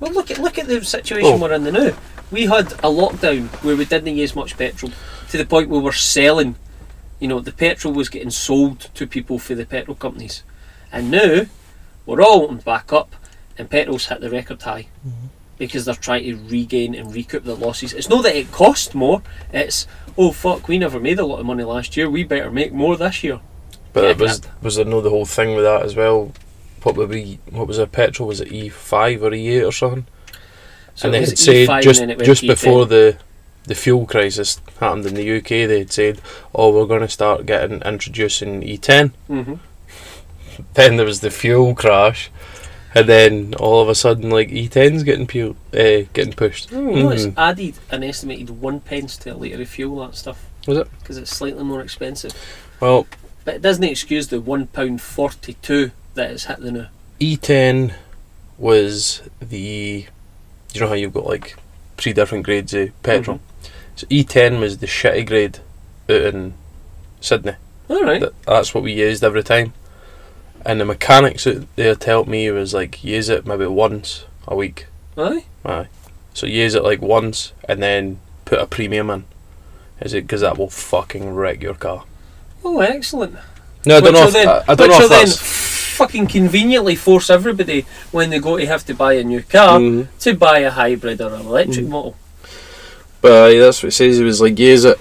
Well, 0.00 0.12
look 0.12 0.30
at 0.30 0.38
look 0.38 0.58
at 0.58 0.68
the 0.68 0.82
situation 0.84 1.32
Oh. 1.34 1.36
we're 1.36 1.52
in 1.52 1.64
the 1.64 1.72
now. 1.72 1.90
We 2.30 2.46
had 2.46 2.72
a 2.72 2.88
lockdown 2.88 3.48
where 3.62 3.76
we 3.76 3.84
didn't 3.84 4.16
use 4.16 4.34
much 4.34 4.56
petrol 4.56 4.92
to 5.30 5.38
the 5.38 5.44
point 5.44 5.68
we 5.68 5.78
were 5.78 5.92
selling. 5.92 6.56
You 7.20 7.28
know, 7.28 7.40
the 7.40 7.52
petrol 7.52 7.92
was 7.92 8.08
getting 8.08 8.30
sold 8.30 8.90
to 8.94 9.06
people 9.06 9.38
for 9.38 9.54
the 9.54 9.66
petrol 9.66 9.96
companies, 9.96 10.42
and 10.92 11.10
now 11.10 11.46
we're 12.06 12.22
all 12.22 12.52
back 12.54 12.92
up, 12.92 13.16
and 13.56 13.68
petrol's 13.68 14.06
hit 14.06 14.20
the 14.20 14.30
record 14.30 14.62
high 14.62 14.86
mm-hmm. 15.06 15.26
because 15.58 15.84
they're 15.84 15.94
trying 15.94 16.24
to 16.24 16.36
regain 16.48 16.94
and 16.94 17.12
recoup 17.12 17.44
the 17.44 17.56
losses. 17.56 17.92
It's 17.92 18.08
not 18.08 18.22
that 18.22 18.36
it 18.36 18.52
cost 18.52 18.94
more; 18.94 19.22
it's 19.52 19.86
oh 20.16 20.32
fuck, 20.32 20.68
we 20.68 20.78
never 20.78 21.00
made 21.00 21.18
a 21.18 21.26
lot 21.26 21.40
of 21.40 21.46
money 21.46 21.64
last 21.64 21.96
year. 21.96 22.08
We 22.08 22.24
better 22.24 22.50
make 22.50 22.72
more 22.72 22.96
this 22.96 23.24
year. 23.24 23.40
But 23.92 24.04
Yeah, 24.04 24.10
it 24.10 24.18
was 24.18 24.40
that- 24.40 24.62
was 24.62 24.76
there 24.76 24.84
no 24.84 25.00
the 25.00 25.10
whole 25.10 25.26
thing 25.26 25.54
with 25.54 25.64
that 25.64 25.82
as 25.82 25.96
well? 25.96 26.32
What 26.84 26.96
would 26.96 27.10
be 27.10 27.40
what 27.50 27.66
was 27.66 27.78
it? 27.78 27.90
Petrol 27.90 28.28
was 28.28 28.40
it 28.40 28.52
E 28.52 28.68
five 28.68 29.22
or 29.22 29.34
E 29.34 29.48
eight 29.48 29.64
or 29.64 29.72
something? 29.72 30.06
So 30.94 31.08
and 31.08 31.14
it 31.14 31.18
they 31.18 31.20
was 31.20 31.30
had 31.30 31.38
said 31.38 31.82
just 31.82 32.00
then 32.00 32.10
it 32.10 32.18
went 32.18 32.26
just 32.26 32.42
to 32.42 32.46
before 32.48 32.86
the 32.86 33.18
the 33.68 33.74
fuel 33.74 34.06
crisis 34.06 34.60
happened 34.80 35.06
in 35.06 35.14
the 35.14 35.36
UK, 35.38 35.48
they 35.68 35.78
had 35.80 35.92
said, 35.92 36.20
"Oh, 36.54 36.72
we're 36.72 36.86
going 36.86 37.02
to 37.02 37.08
start 37.08 37.46
getting 37.46 37.80
introducing 37.82 38.62
E10." 38.62 39.12
hmm 39.28 39.54
Then 40.74 40.96
there 40.96 41.06
was 41.06 41.20
the 41.20 41.30
fuel 41.30 41.74
crash, 41.74 42.30
and 42.94 43.08
then 43.08 43.54
all 43.60 43.80
of 43.80 43.88
a 43.88 43.94
sudden, 43.94 44.30
like 44.30 44.48
E10's 44.50 45.04
getting 45.04 45.26
pu- 45.26 45.56
uh, 45.72 46.08
getting 46.12 46.32
pushed. 46.32 46.72
You 46.72 46.80
know, 46.80 47.10
it's 47.10 47.26
Mhm. 47.26 47.34
added 47.36 47.74
an 47.90 48.02
estimated 48.02 48.50
one 48.60 48.80
pence 48.80 49.16
to 49.18 49.30
a 49.32 49.36
litre 49.36 49.62
of 49.62 49.68
fuel, 49.68 50.00
that 50.06 50.16
stuff. 50.16 50.44
Was 50.66 50.78
it? 50.78 50.88
Because 50.98 51.16
it's 51.16 51.30
slightly 51.34 51.62
more 51.64 51.80
expensive. 51.80 52.32
Well, 52.80 53.06
But 53.44 53.54
it 53.54 53.62
doesn't 53.62 53.84
excuse 53.84 54.26
the 54.28 54.40
£1.42 54.40 55.92
that 56.14 56.30
it's 56.32 56.44
hit 56.46 56.60
the 56.60 56.70
now. 56.72 56.88
E10 57.20 57.92
was 58.58 59.22
the. 59.40 60.06
You 60.74 60.80
know 60.80 60.88
how 60.88 60.94
you've 60.94 61.14
got 61.14 61.24
like 61.26 61.56
three 61.98 62.12
different 62.12 62.44
grades 62.44 62.72
of 62.72 62.88
mm-hmm. 62.88 63.02
petrol. 63.02 63.40
So 63.96 64.06
E10 64.06 64.60
was 64.60 64.78
the 64.78 64.86
shitty 64.86 65.26
grade 65.26 65.58
out 66.08 66.34
in 66.34 66.54
Sydney. 67.20 67.54
Alright. 67.90 68.20
That, 68.20 68.42
that's 68.44 68.74
what 68.74 68.84
we 68.84 68.92
used 68.92 69.24
every 69.24 69.42
time. 69.42 69.72
And 70.64 70.80
the 70.80 70.84
mechanics 70.84 71.46
out 71.46 71.66
there 71.76 71.94
told 71.94 72.28
me 72.28 72.50
was 72.50 72.74
like 72.74 73.02
use 73.02 73.28
it 73.28 73.46
maybe 73.46 73.66
once 73.66 74.24
a 74.46 74.56
week. 74.56 74.86
Aye. 75.16 75.44
Aye. 75.64 75.88
So 76.34 76.46
use 76.46 76.74
it 76.74 76.84
like 76.84 77.02
once 77.02 77.52
and 77.68 77.82
then 77.82 78.20
put 78.44 78.60
a 78.60 78.66
premium 78.66 79.10
in. 79.10 79.24
Is 80.00 80.14
it 80.14 80.22
because 80.22 80.42
that 80.42 80.56
will 80.56 80.70
fucking 80.70 81.34
wreck 81.34 81.62
your 81.62 81.74
car? 81.74 82.04
Oh, 82.64 82.80
excellent. 82.80 83.36
No, 83.84 83.96
I 83.96 84.00
don't 84.00 84.04
Which 84.04 84.12
know. 84.12 84.26
If, 84.28 84.32
then, 84.32 84.48
I, 84.48 84.62
I 84.68 84.74
don't 84.74 84.88
know 84.90 85.00
if 85.00 85.08
then 85.08 85.26
that's. 85.26 85.67
Fucking 85.98 86.26
conveniently 86.28 86.94
force 86.96 87.28
everybody 87.28 87.84
when 88.12 88.30
they 88.30 88.38
go 88.38 88.56
to 88.56 88.64
have 88.66 88.84
to 88.86 88.94
buy 88.94 89.12
a 89.14 89.24
new 89.24 89.42
car 89.42 89.78
Mhm. 89.80 90.06
to 90.20 90.34
buy 90.34 90.58
a 90.60 90.70
hybrid 90.70 91.20
or 91.20 91.34
an 91.34 91.42
electric 91.46 91.86
Mm. 91.86 91.88
model. 91.96 92.14
But 93.20 93.32
aye, 93.32 93.58
that's 93.58 93.82
what 93.82 93.88
it 93.88 93.96
says. 93.96 94.18
It 94.20 94.24
was 94.24 94.40
like 94.40 94.58
use 94.58 94.84
it. 94.84 94.98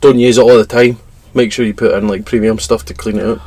Don't 0.00 0.18
use 0.18 0.38
it 0.38 0.42
all 0.42 0.58
the 0.58 0.64
time. 0.66 0.98
Make 1.34 1.52
sure 1.52 1.64
you 1.64 1.74
put 1.74 1.94
in 1.94 2.08
like 2.08 2.24
premium 2.24 2.58
stuff 2.58 2.84
to 2.86 2.94
clean 2.94 3.18
it 3.18 3.26
up. 3.26 3.40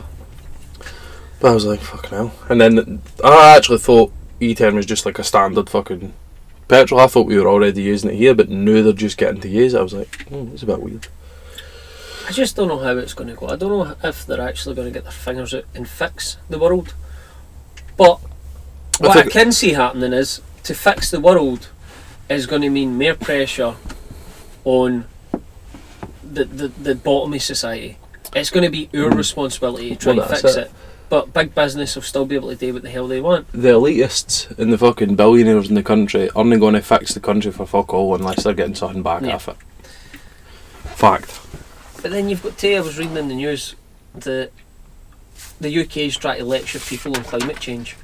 But 1.41 1.51
I 1.51 1.53
was 1.53 1.65
like, 1.65 1.81
fucking 1.81 2.09
hell. 2.17 2.31
And 2.49 2.61
then 2.61 3.01
I 3.23 3.55
actually 3.57 3.79
thought 3.79 4.11
E10 4.39 4.75
was 4.75 4.85
just 4.85 5.05
like 5.05 5.19
a 5.19 5.23
standard 5.23 5.69
fucking 5.69 6.13
petrol. 6.67 7.01
I 7.01 7.07
thought 7.07 7.27
we 7.27 7.37
were 7.39 7.49
already 7.49 7.81
using 7.81 8.11
it 8.11 8.15
here, 8.15 8.33
but 8.33 8.49
now 8.49 8.81
they're 8.81 8.93
just 8.93 9.17
getting 9.17 9.41
to 9.41 9.49
use 9.49 9.73
it. 9.73 9.79
I 9.79 9.83
was 9.83 9.93
like, 9.93 10.25
oh, 10.31 10.47
it's 10.53 10.63
a 10.63 10.67
bit 10.67 10.79
weird. 10.81 11.07
I 12.27 12.31
just 12.31 12.55
don't 12.55 12.67
know 12.67 12.79
how 12.79 12.97
it's 12.97 13.13
going 13.13 13.29
to 13.29 13.35
go. 13.35 13.47
I 13.47 13.55
don't 13.55 13.69
know 13.69 13.95
if 14.07 14.25
they're 14.25 14.41
actually 14.41 14.75
going 14.75 14.87
to 14.87 14.93
get 14.93 15.03
their 15.03 15.11
fingers 15.11 15.53
out 15.53 15.65
and 15.75 15.87
fix 15.87 16.37
the 16.49 16.59
world. 16.59 16.93
But 17.97 18.19
what 18.99 19.17
I, 19.17 19.21
think- 19.21 19.31
can 19.33 19.51
see 19.51 19.73
happening 19.73 20.13
is 20.13 20.41
to 20.63 20.73
fix 20.73 21.09
the 21.11 21.19
world 21.19 21.69
is 22.29 22.45
going 22.45 22.61
to 22.61 22.69
mean 22.69 22.97
more 22.97 23.15
pressure 23.15 23.75
on 24.63 25.05
the, 26.23 26.45
the, 26.45 26.67
the 26.69 26.95
bottom 26.95 27.33
of 27.33 27.41
society. 27.41 27.97
It's 28.33 28.49
going 28.49 28.63
to 28.63 28.69
be 28.69 28.89
our 28.97 29.09
Mm. 29.09 29.17
responsibility 29.17 29.89
to 29.89 29.95
try 29.97 30.13
Well, 30.13 30.21
and 30.21 30.31
fix 30.39 30.55
it. 30.55 30.67
it. 30.67 30.71
But 31.09 31.33
big 31.33 31.53
business 31.53 31.95
will 31.95 32.03
still 32.03 32.25
be 32.25 32.35
able 32.35 32.49
to 32.49 32.55
do 32.55 32.73
what 32.73 32.83
the 32.83 32.89
hell 32.89 33.05
they 33.07 33.19
want. 33.19 33.51
The 33.51 33.69
elitists 33.69 34.57
and 34.57 34.71
the 34.71 34.77
fucking 34.77 35.15
billionaires 35.17 35.67
in 35.67 35.75
the 35.75 35.83
country 35.83 36.29
aren't 36.33 36.57
going 36.61 36.75
to 36.75 36.81
fix 36.81 37.13
the 37.13 37.19
country 37.19 37.51
for 37.51 37.65
fuck 37.65 37.93
all 37.93 38.15
unless 38.15 38.43
they're 38.43 38.53
getting 38.53 38.75
something 38.75 39.03
back 39.03 39.23
Yeah. 39.23 39.35
off 39.35 39.49
it. 39.49 39.57
Fact. 40.95 41.41
But 42.01 42.11
then 42.11 42.29
you've 42.29 42.43
got 42.43 42.57
to, 42.57 42.75
I 42.75 42.79
was 42.81 42.97
reading 42.97 43.17
in 43.17 43.27
the 43.27 43.35
news 43.35 43.75
that 44.15 44.51
the 45.59 45.81
UK 45.81 45.97
is 45.97 46.17
trying 46.17 46.39
to 46.39 46.45
lecture 46.45 46.79
people 46.79 47.15
on 47.15 47.23
climate 47.23 47.59
change. 47.59 47.95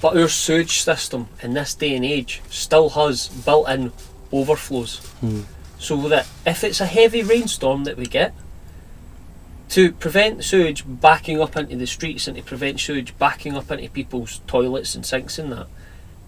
But 0.00 0.16
our 0.16 0.28
sewage 0.28 0.80
system 0.80 1.28
in 1.42 1.54
this 1.54 1.74
day 1.74 1.94
and 1.96 2.04
age 2.04 2.40
still 2.48 2.90
has 2.90 3.28
built 3.28 3.68
in 3.68 3.92
overflows. 4.32 4.98
Hmm. 5.20 5.42
So 5.78 5.96
that 6.08 6.28
if 6.46 6.62
it's 6.62 6.80
a 6.80 6.86
heavy 6.86 7.22
rainstorm 7.22 7.84
that 7.84 7.96
we 7.96 8.06
get, 8.06 8.34
to 9.70 9.92
prevent 9.92 10.44
sewage 10.44 10.84
backing 10.86 11.40
up 11.40 11.56
into 11.56 11.76
the 11.76 11.86
streets 11.86 12.26
and 12.26 12.36
to 12.36 12.42
prevent 12.42 12.80
sewage 12.80 13.16
backing 13.18 13.56
up 13.56 13.70
into 13.70 13.88
people's 13.88 14.40
toilets 14.46 14.94
and 14.94 15.06
sinks 15.06 15.38
and 15.38 15.52
that, 15.52 15.66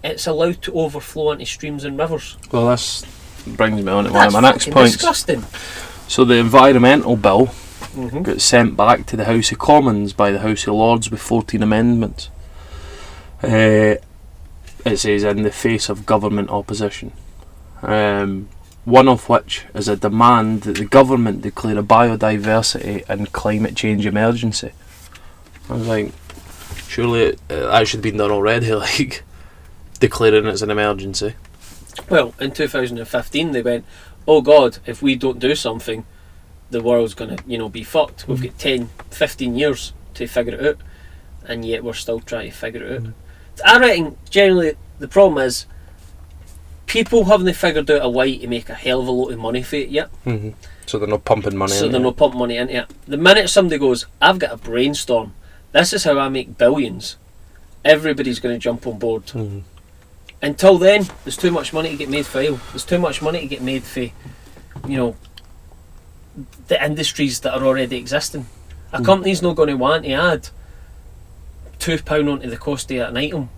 it's 0.03 0.27
allowed 0.27 0.61
to 0.61 0.73
overflow 0.73 1.31
into 1.31 1.45
streams 1.45 1.83
and 1.83 1.97
rivers. 1.97 2.37
Well, 2.51 2.69
this 2.69 3.05
brings 3.45 3.81
me 3.81 3.91
on 3.91 4.05
to 4.05 4.11
one 4.11 4.27
of 4.27 4.33
my 4.33 4.39
next 4.39 4.69
points. 4.71 4.93
disgusting. 4.93 5.43
So 6.13 6.23
the 6.23 6.35
environmental 6.35 7.15
bill 7.15 7.47
Mm-hmm. 7.95 8.21
got 8.21 8.41
sent 8.41 8.77
back 8.77 9.07
to 9.07 9.15
the 9.17 9.25
House 9.25 9.51
of 9.51 9.57
Commons 9.59 10.13
by 10.13 10.31
the 10.31 10.39
House 10.39 10.65
of 10.67 10.73
Lords 10.73 11.09
with 11.11 11.19
14 11.21 11.61
amendments. 11.61 12.29
Uh, 13.43 13.97
it 14.85 14.97
says 14.97 15.23
in 15.23 15.41
the 15.43 15.51
face 15.51 15.89
of 15.89 16.05
government 16.05 16.49
opposition. 16.49 17.13
Um, 17.81 18.49
one 18.85 19.07
of 19.07 19.27
which 19.27 19.65
is 19.73 19.87
a 19.87 19.95
demand 19.95 20.63
that 20.63 20.77
the 20.77 20.85
government 20.85 21.41
declare 21.41 21.77
a 21.77 21.83
biodiversity 21.83 23.07
and 23.09 23.31
climate 23.31 23.75
change 23.75 24.05
emergency. 24.05 24.71
I 25.69 25.73
was 25.73 25.87
like, 25.87 26.11
surely 26.87 27.21
it, 27.21 27.39
uh, 27.49 27.71
that 27.71 27.87
should 27.87 27.97
have 27.97 28.03
been 28.03 28.17
done 28.17 28.31
already, 28.31 28.71
like 28.73 29.23
declaring 29.99 30.45
it's 30.45 30.61
an 30.61 30.71
emergency. 30.71 31.33
Well, 32.09 32.33
in 32.39 32.51
2015, 32.51 33.51
they 33.51 33.61
went, 33.61 33.85
"Oh 34.27 34.41
God, 34.41 34.77
if 34.85 35.01
we 35.01 35.15
don't 35.15 35.39
do 35.39 35.55
something, 35.55 36.05
the 36.71 36.81
world's 36.81 37.13
gonna, 37.13 37.37
you 37.45 37.57
know, 37.57 37.69
be 37.69 37.83
fucked. 37.83 38.27
We've 38.27 38.41
got 38.41 38.57
10, 38.57 38.89
15 39.11 39.55
years 39.55 39.93
to 40.15 40.27
figure 40.27 40.53
it 40.55 40.65
out, 40.65 40.77
and 41.47 41.65
yet 41.65 41.83
we're 41.83 41.93
still 41.93 42.19
trying 42.19 42.49
to 42.51 42.55
figure 42.55 42.83
it 42.83 42.91
out." 42.97 43.03
Mm. 43.03 43.13
I 43.65 43.79
reckon 43.79 44.17
generally 44.29 44.75
the 44.99 45.07
problem 45.07 45.45
is 45.45 45.65
people 46.85 47.25
haven't 47.25 47.53
figured 47.55 47.89
out 47.89 48.03
a 48.03 48.09
way 48.09 48.37
to 48.37 48.47
make 48.47 48.69
a 48.69 48.73
hell 48.73 49.01
of 49.01 49.07
a 49.07 49.11
lot 49.11 49.31
of 49.31 49.39
money 49.39 49.63
for 49.63 49.75
it 49.77 49.89
yet, 49.89 50.09
Mm-hmm. 50.25 50.49
So 50.85 50.99
they're 50.99 51.07
not 51.07 51.23
pumping 51.23 51.55
money 51.57 51.71
so 51.71 51.87
they're 51.87 52.01
it. 52.01 52.03
not 52.03 52.17
pumping 52.17 52.39
money 52.39 52.57
into 52.57 52.75
it. 52.81 52.85
The 53.07 53.15
minute 53.17 53.49
somebody 53.49 53.77
goes, 53.79 54.05
"I've 54.21 54.37
got 54.39 54.51
a 54.51 54.57
brainstorm. 54.57 55.33
This 55.71 55.93
is 55.93 56.03
how 56.03 56.19
I 56.19 56.29
make 56.29 56.57
billions. 56.57 57.17
everybody's 57.85 58.39
going 58.39 58.55
to 58.55 58.59
jump 58.59 58.87
on 58.87 58.97
board. 58.97 59.25
Mhm. 59.27 59.61
Until 60.43 60.77
then, 60.77 61.07
there's 61.23 61.37
too 61.37 61.51
much 61.51 61.71
money 61.71 61.89
to 61.91 61.95
get 61.95 62.09
made 62.09 62.25
for 62.25 62.39
oil. 62.39 62.59
There's 62.71 62.83
too 62.85 62.99
much 62.99 63.21
money 63.21 63.39
to 63.39 63.47
get 63.47 63.61
made 63.61 63.83
for, 63.83 64.01
you 64.01 64.11
know, 64.97 65.15
the 66.67 66.83
industries 66.83 67.39
that 67.39 67.53
are 67.55 67.63
already 67.63 67.95
existing. 67.97 68.45
A 68.91 68.99
Mm. 68.99 69.05
company's 69.05 69.41
not 69.41 69.55
going 69.55 69.69
to 69.69 69.75
want 69.77 70.03
to 70.03 70.11
add 70.11 70.49
two 71.79 71.97
pound 71.99 72.27
onto 72.29 72.49
the 72.49 72.57
cost 72.57 72.91
of 72.91 72.97
an 73.09 73.15
item 73.17 73.49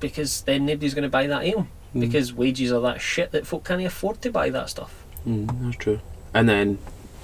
because 0.00 0.42
then 0.42 0.64
nobody's 0.66 0.94
going 0.94 1.02
to 1.02 1.08
buy 1.08 1.26
that 1.26 1.42
item 1.42 1.68
Mm. 1.94 2.00
because 2.00 2.32
wages 2.32 2.72
are 2.72 2.80
that 2.80 3.00
shit 3.00 3.30
that 3.32 3.46
folk 3.46 3.64
can't 3.64 3.84
afford 3.84 4.22
to 4.22 4.30
buy 4.30 4.48
that 4.50 4.70
stuff. 4.70 4.94
Mm, 5.26 5.64
that's 5.64 5.76
true. 5.76 6.00
And 6.32 6.48
then 6.48 6.78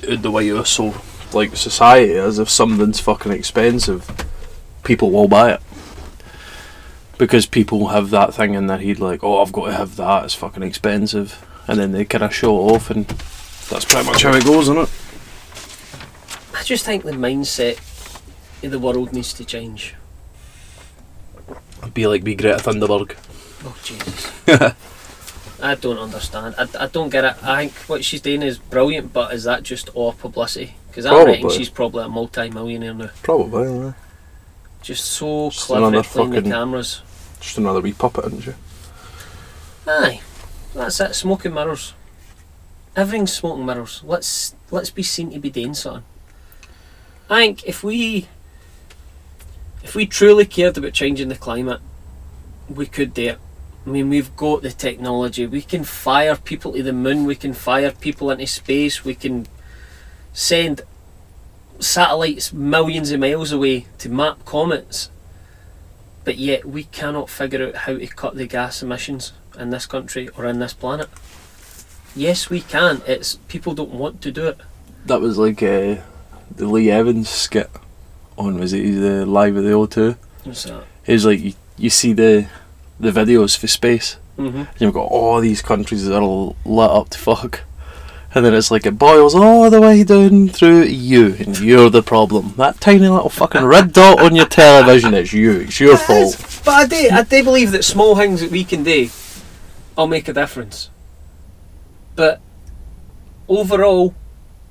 uh, 0.09 0.17
the 0.17 0.31
way 0.31 0.45
you're 0.47 0.65
so 0.67 0.95
like 1.33 1.57
society 1.57 2.13
is, 2.13 2.39
if 2.39 2.51
something's 2.51 3.01
fucking 3.01 3.33
expensive, 3.33 4.11
people 4.83 5.11
will 5.11 5.29
buy 5.29 5.53
it 5.53 5.61
because 7.19 7.47
people 7.47 7.89
have 7.89 8.11
that 8.11 8.35
thing 8.35 8.55
in 8.55 8.67
their 8.67 8.79
head 8.79 9.01
like, 9.01 9.23
oh, 9.23 9.41
I've 9.41 9.53
got 9.53 9.67
to 9.67 9.75
have 9.75 9.97
that. 9.97 10.25
It's 10.25 10.35
fucking 10.35 10.63
expensive, 10.63 11.45
and 11.67 11.79
then 11.79 11.93
they 11.93 12.05
kind 12.05 12.25
of 12.25 12.35
show 12.35 12.55
it 12.57 12.73
off, 12.73 12.91
and 12.91 13.07
that's 13.07 13.85
pretty 13.85 14.07
much 14.07 14.23
how 14.23 14.35
it 14.35 14.45
goes, 14.45 14.69
isn't 14.69 14.79
it? 14.79 14.91
I 16.55 16.63
just 16.63 16.85
think 16.85 17.05
the 17.05 17.13
mindset 17.13 17.79
of 18.65 18.71
the 18.71 18.79
world 18.79 19.13
needs 19.13 19.33
to 19.35 19.45
change. 19.45 19.95
Be 21.93 22.07
like 22.07 22.25
be 22.25 22.35
Greta 22.35 22.59
Thunberg. 22.59 23.17
Oh 23.65 23.77
Jesus! 23.83 24.33
I 25.63 25.75
don't 25.77 25.99
understand. 25.99 26.55
I, 26.59 26.67
I 26.81 26.87
don't 26.87 27.11
get 27.11 27.25
it. 27.25 27.43
I 27.43 27.67
think 27.67 27.77
what 27.89 28.05
she's 28.05 28.21
doing 28.21 28.43
is 28.43 28.59
brilliant, 28.59 29.13
but 29.13 29.33
is 29.33 29.45
that 29.45 29.63
just 29.63 29.89
all 29.91 30.13
publicity? 30.13 30.75
Because 30.89 31.07
I 31.07 31.17
reckon 31.17 31.41
Probably. 31.43 31.59
she's 31.59 31.71
probably 31.71 32.05
a 32.05 32.09
multi-millionaire 32.09 32.95
now. 32.95 33.11
Probably. 33.23 33.73
Yeah. 33.73 33.93
Just 34.85 35.07
so 35.07 35.49
Just 35.49 35.67
clever 35.67 35.87
at 35.97 36.05
playing 36.05 36.31
the 36.31 36.37
fucking- 36.37 36.51
cameras. 36.53 37.01
Just 37.41 37.57
another 37.57 37.81
wee 37.81 37.95
puppet, 37.95 38.27
isn't 38.27 38.43
she? 38.43 38.53
Aye. 39.89 40.21
That's 40.75 41.01
it. 41.01 41.15
Smoking 41.15 41.55
mirrors. 41.55 41.95
Everything's 42.95 43.33
smoking 43.33 43.65
mirrors. 43.65 44.03
Let's 44.05 44.55
let's 44.71 44.91
be 44.91 45.03
seen 45.03 45.31
to 45.31 45.39
be 45.39 45.49
doing 45.49 45.73
something. 45.73 46.05
I 47.31 47.41
think 47.41 47.65
if 47.65 47.83
we 47.83 48.29
if 49.83 49.95
we 49.95 50.05
truly 50.07 50.45
cared 50.45 50.77
about 50.77 50.93
changing 50.93 51.29
the 51.31 51.37
climate, 51.37 51.81
we 52.69 52.85
could 52.87 53.15
do 53.15 53.29
it. 53.31 53.39
I 53.87 53.91
mean, 53.91 54.11
we've 54.11 54.35
got 54.37 54.63
the 54.63 54.71
technology. 54.71 55.47
We 55.47 55.63
can 55.63 55.85
fire 55.85 56.37
people 56.37 56.73
to 56.73 56.83
the 56.83 56.93
moon. 56.93 57.25
We 57.25 57.37
can 57.37 57.55
fire 57.55 57.91
people 57.91 58.31
into 58.31 58.47
space. 58.47 59.03
We 59.05 59.15
can 59.15 59.47
send 60.35 60.83
satellites 61.81 62.53
millions 62.53 63.11
of 63.11 63.21
miles 63.21 63.53
away 63.53 63.87
to 63.99 64.09
map 64.09 64.45
comets. 64.45 65.11
But 66.25 66.39
yet, 66.39 66.65
we 66.65 66.85
cannot 66.85 67.29
figure 67.29 67.67
out 67.69 67.75
how 67.75 67.99
to 67.99 68.07
cut 68.07 68.35
the 68.37 68.47
gas 68.47 68.83
emissions 68.83 69.33
in 69.59 69.71
this 69.71 69.85
country 69.87 70.29
or 70.39 70.47
in 70.47 70.59
this 70.59 70.73
planet. 70.73 71.09
Yes, 72.17 72.49
we 72.49 72.61
can. 72.61 73.03
It's 73.07 73.37
people 73.49 73.75
don't 73.75 73.91
want 73.91 74.23
to 74.23 74.31
do 74.33 74.47
it. 74.47 74.59
That 75.07 75.21
was 75.21 75.37
like 75.37 75.63
uh, 75.63 75.97
the 76.55 76.67
Lee 76.67 76.91
Evans 76.91 77.29
skit 77.29 77.71
on 78.39 78.59
was 78.59 78.73
it 78.73 78.83
the 78.99 79.27
live 79.27 79.57
at 79.57 79.65
the 79.65 79.71
O2. 79.71 80.17
What's 80.45 80.63
that? 80.65 80.85
It 81.07 81.13
was 81.13 81.27
like 81.27 81.41
you, 81.41 81.53
you 81.77 81.91
see 81.91 82.13
the 82.13 82.49
the 82.99 83.11
videos 83.11 83.57
for 83.59 83.67
space, 83.67 84.17
Mm-hmm. 84.39 84.57
and 84.59 84.81
you've 84.81 84.95
got 84.95 85.11
all 85.11 85.41
these 85.41 85.63
countries 85.63 86.07
that 86.07 86.17
are 86.17 86.55
lit 86.65 86.91
up 86.91 87.11
to 87.11 87.19
fuck, 87.19 87.61
and 88.35 88.45
then 88.45 88.55
it's 88.55 88.71
like 88.71 88.85
it 88.85 88.99
boils 88.99 89.35
all 89.35 89.71
the 89.71 89.81
way 89.81 90.03
down 90.03 90.49
through 90.49 90.85
you, 90.85 91.35
and 91.39 91.59
you're 91.61 91.89
the 91.89 92.03
problem. 92.03 92.55
That 92.57 92.81
tiny 92.81 93.09
little 93.09 93.29
fucking 93.29 93.65
red 93.65 93.93
dot 93.93 94.21
on 94.21 94.35
your 94.35 94.47
television, 94.47 95.15
it's 95.15 95.33
you. 95.33 95.61
It's 95.61 95.79
your 95.79 95.97
fault. 95.97 96.37
But 96.65 96.73
I 96.73 96.87
do, 96.87 97.09
I 97.13 97.23
do 97.23 97.45
believe 97.45 97.71
that 97.73 97.85
small 97.85 98.17
things 98.17 98.41
that 98.41 98.51
we 98.51 98.65
can 98.65 98.83
do 98.83 99.09
will 99.97 100.09
make 100.09 100.29
a 100.29 100.33
difference. 100.33 100.91
But 102.17 102.41
overall, 103.49 104.15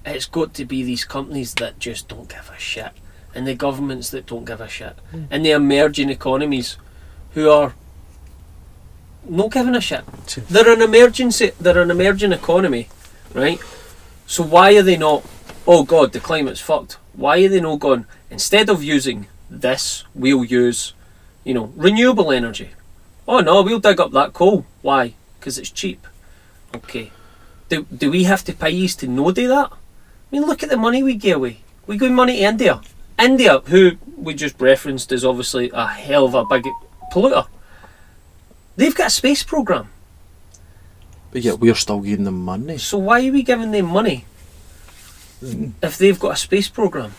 it's 0.05 0.25
got 0.25 0.53
to 0.55 0.65
be 0.65 0.83
these 0.83 1.05
companies 1.05 1.53
that 1.55 1.79
just 1.79 2.09
don't 2.09 2.27
give 2.27 2.51
a 2.53 2.59
shit, 2.59 2.91
and 3.33 3.47
the 3.47 3.55
governments 3.55 4.09
that 4.09 4.25
don't 4.25 4.45
give 4.45 4.59
a 4.59 4.67
shit, 4.67 4.97
hmm. 5.11 5.23
and 5.31 5.45
the 5.45 5.51
emerging 5.51 6.09
economies 6.09 6.77
who 7.31 7.49
are 7.49 7.73
not 9.27 9.51
giving 9.51 9.75
a 9.75 9.81
shit. 9.81 10.05
They're 10.49 10.73
an 10.73 10.81
emergency. 10.81 11.51
They're 11.59 11.81
an 11.81 11.91
emerging 11.91 12.33
economy, 12.33 12.89
right? 13.33 13.59
So 14.25 14.43
why 14.43 14.75
are 14.75 14.83
they 14.83 14.97
not? 14.97 15.25
Oh 15.67 15.83
God, 15.83 16.13
the 16.13 16.19
climate's 16.19 16.61
fucked. 16.61 16.97
Why 17.13 17.43
are 17.43 17.49
they 17.49 17.61
not 17.61 17.79
going? 17.79 18.05
Instead 18.29 18.69
of 18.69 18.83
using 18.83 19.27
this, 19.49 20.03
we'll 20.15 20.43
use, 20.43 20.93
you 21.43 21.53
know, 21.53 21.71
renewable 21.75 22.31
energy. 22.31 22.71
Oh 23.27 23.39
no, 23.39 23.61
we'll 23.61 23.79
dig 23.79 23.99
up 23.99 24.11
that 24.11 24.33
coal. 24.33 24.65
Why? 24.81 25.13
Because 25.39 25.57
it's 25.57 25.69
cheap. 25.71 26.05
Okay. 26.75 27.11
Do, 27.69 27.85
do 27.95 28.11
we 28.11 28.23
have 28.23 28.43
to 28.45 28.53
pay 28.53 28.71
you 28.71 28.87
to 28.87 29.07
no 29.07 29.31
do 29.31 29.47
that? 29.47 29.71
I 29.71 29.75
mean, 30.31 30.45
look 30.45 30.63
at 30.63 30.69
the 30.69 30.77
money 30.77 31.03
we 31.03 31.15
give 31.15 31.37
away. 31.37 31.59
We 31.87 31.97
give 31.97 32.11
money 32.11 32.37
to 32.37 32.43
India. 32.43 32.81
India, 33.19 33.59
who 33.65 33.97
we 34.17 34.33
just 34.33 34.59
referenced, 34.59 35.11
is 35.11 35.23
obviously 35.23 35.69
a 35.73 35.87
hell 35.87 36.25
of 36.25 36.33
a 36.33 36.45
big 36.45 36.65
polluter. 37.11 37.47
They've 38.75 38.95
got 38.95 39.07
a 39.07 39.11
space 39.11 39.43
program. 39.43 39.89
But 41.33 41.41
yet 41.41 41.59
we're 41.59 41.73
still 41.73 41.99
giving 41.99 42.25
them 42.25 42.45
money. 42.45 42.77
So 42.77 42.99
why 42.99 43.27
are 43.27 43.31
we 43.31 43.41
giving 43.41 43.71
them 43.71 43.87
money 43.87 44.25
if 45.81 45.97
they've 45.97 46.19
got 46.19 46.33
a 46.33 46.35
space 46.35 46.69
program? 46.69 47.13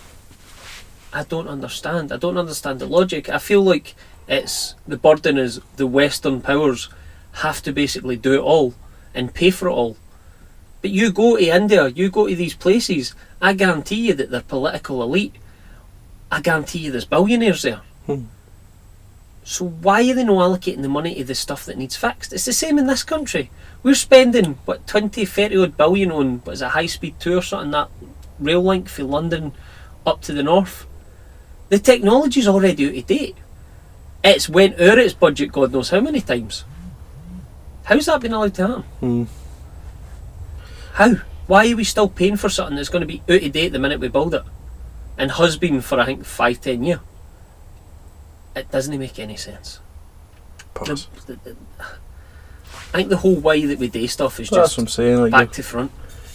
I 1.12 1.24
don't 1.24 1.48
understand. 1.48 2.12
I 2.12 2.16
don't 2.16 2.38
understand 2.38 2.78
the 2.78 2.86
logic. 2.86 3.28
I 3.28 3.38
feel 3.38 3.62
like 3.62 3.96
it's 4.28 4.76
the 4.86 4.96
burden 4.96 5.36
is 5.36 5.60
the 5.76 5.88
Western 5.88 6.40
powers 6.40 6.88
have 7.42 7.60
to 7.62 7.72
basically 7.72 8.14
do 8.14 8.34
it 8.34 8.40
all 8.40 8.74
and 9.14 9.34
pay 9.34 9.50
for 9.50 9.68
it 9.68 9.72
all. 9.72 9.96
But 10.80 10.92
you 10.92 11.10
go 11.10 11.36
to 11.36 11.44
India, 11.44 11.88
you 11.88 12.08
go 12.08 12.28
to 12.28 12.36
these 12.36 12.54
places, 12.54 13.16
I 13.42 13.54
guarantee 13.54 14.06
you 14.06 14.14
that 14.14 14.30
they're 14.30 14.42
political 14.42 15.02
elite. 15.02 15.34
I 16.30 16.40
guarantee 16.40 16.78
you 16.78 16.92
there's 16.92 17.04
billionaires 17.04 17.62
there. 17.62 17.80
Hmm. 18.06 18.26
So 19.44 19.66
why 19.66 20.00
are 20.10 20.14
they 20.14 20.24
not 20.24 20.36
allocating 20.36 20.80
the 20.80 20.88
money 20.88 21.14
to 21.16 21.24
the 21.24 21.34
stuff 21.34 21.66
that 21.66 21.76
needs 21.76 21.96
fixed? 21.96 22.32
It's 22.32 22.46
the 22.46 22.52
same 22.52 22.78
in 22.78 22.86
this 22.86 23.02
country. 23.02 23.50
We're 23.82 23.94
spending 23.94 24.58
what 24.64 24.86
20, 24.86 25.26
30 25.26 25.58
odd 25.58 25.76
billion 25.76 26.10
on 26.10 26.38
what 26.38 26.54
is 26.54 26.62
a 26.62 26.70
high 26.70 26.86
speed 26.86 27.20
two 27.20 27.36
or 27.36 27.42
something 27.42 27.70
that 27.72 27.90
rail 28.40 28.62
link 28.62 28.88
from 28.88 29.10
London 29.10 29.52
up 30.06 30.22
to 30.22 30.32
the 30.32 30.42
north. 30.42 30.86
The 31.68 31.78
technology's 31.78 32.48
already 32.48 32.88
out 32.88 32.96
of 32.96 33.06
date. 33.06 33.36
It's 34.24 34.48
went 34.48 34.80
over 34.80 34.98
its 34.98 35.12
budget 35.12 35.52
God 35.52 35.72
knows 35.72 35.90
how 35.90 36.00
many 36.00 36.22
times. 36.22 36.64
How's 37.84 38.06
that 38.06 38.22
been 38.22 38.32
allowed 38.32 38.54
to 38.54 38.66
happen? 38.66 38.82
Hmm. 39.00 39.24
How? 40.94 41.16
Why 41.46 41.70
are 41.70 41.76
we 41.76 41.84
still 41.84 42.08
paying 42.08 42.38
for 42.38 42.48
something 42.48 42.76
that's 42.76 42.88
going 42.88 43.02
to 43.02 43.06
be 43.06 43.22
out 43.28 43.42
of 43.42 43.52
date 43.52 43.68
the 43.68 43.78
minute 43.78 44.00
we 44.00 44.08
build 44.08 44.32
it? 44.32 44.42
And 45.18 45.32
has 45.32 45.58
been 45.58 45.82
for 45.82 46.00
I 46.00 46.06
think 46.06 46.24
five, 46.24 46.62
ten 46.62 46.82
years. 46.82 47.00
It 48.54 48.70
doesn't 48.70 48.96
make 48.98 49.18
any 49.18 49.36
sense. 49.36 49.80
The, 50.74 51.06
the, 51.26 51.34
the, 51.44 51.56
I 52.92 52.98
think 52.98 53.08
the 53.08 53.18
whole 53.18 53.36
way 53.36 53.64
that 53.64 53.78
we 53.78 53.88
do 53.88 54.06
stuff 54.06 54.38
is 54.40 54.50
That's 54.50 54.70
just 54.70 54.78
I'm 54.78 54.88
saying. 54.88 55.20
Like 55.20 55.32
back 55.32 55.52
to 55.52 55.62
front. 55.62 55.90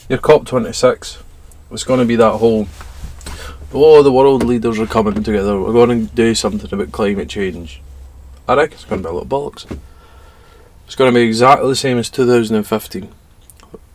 your, 0.10 0.18
your 0.18 0.20
COP26 0.20 1.22
was 1.70 1.84
going 1.84 2.00
to 2.00 2.06
be 2.06 2.16
that 2.16 2.38
whole. 2.38 2.68
Oh, 3.74 4.02
the 4.02 4.12
world 4.12 4.44
leaders 4.44 4.80
are 4.80 4.88
coming 4.88 5.24
together. 5.24 5.60
We're 5.60 5.74
going 5.74 6.08
to 6.08 6.16
do 6.16 6.34
something 6.36 6.74
about 6.74 6.92
climate 6.92 7.30
change. 7.30 7.82
I 8.48 8.56
reckon 8.56 8.74
it's 8.74 8.86
going 8.86 9.04
to 9.04 9.08
be 9.08 9.12
a 9.12 9.14
lot 9.14 9.24
of 9.24 9.30
bollocks. 9.30 9.78
It's 10.86 10.96
going 10.96 11.14
to 11.14 11.18
be 11.18 11.26
exactly 11.26 11.70
the 11.70 11.76
same 11.76 12.00
as 12.00 12.10
2015. 12.10 13.14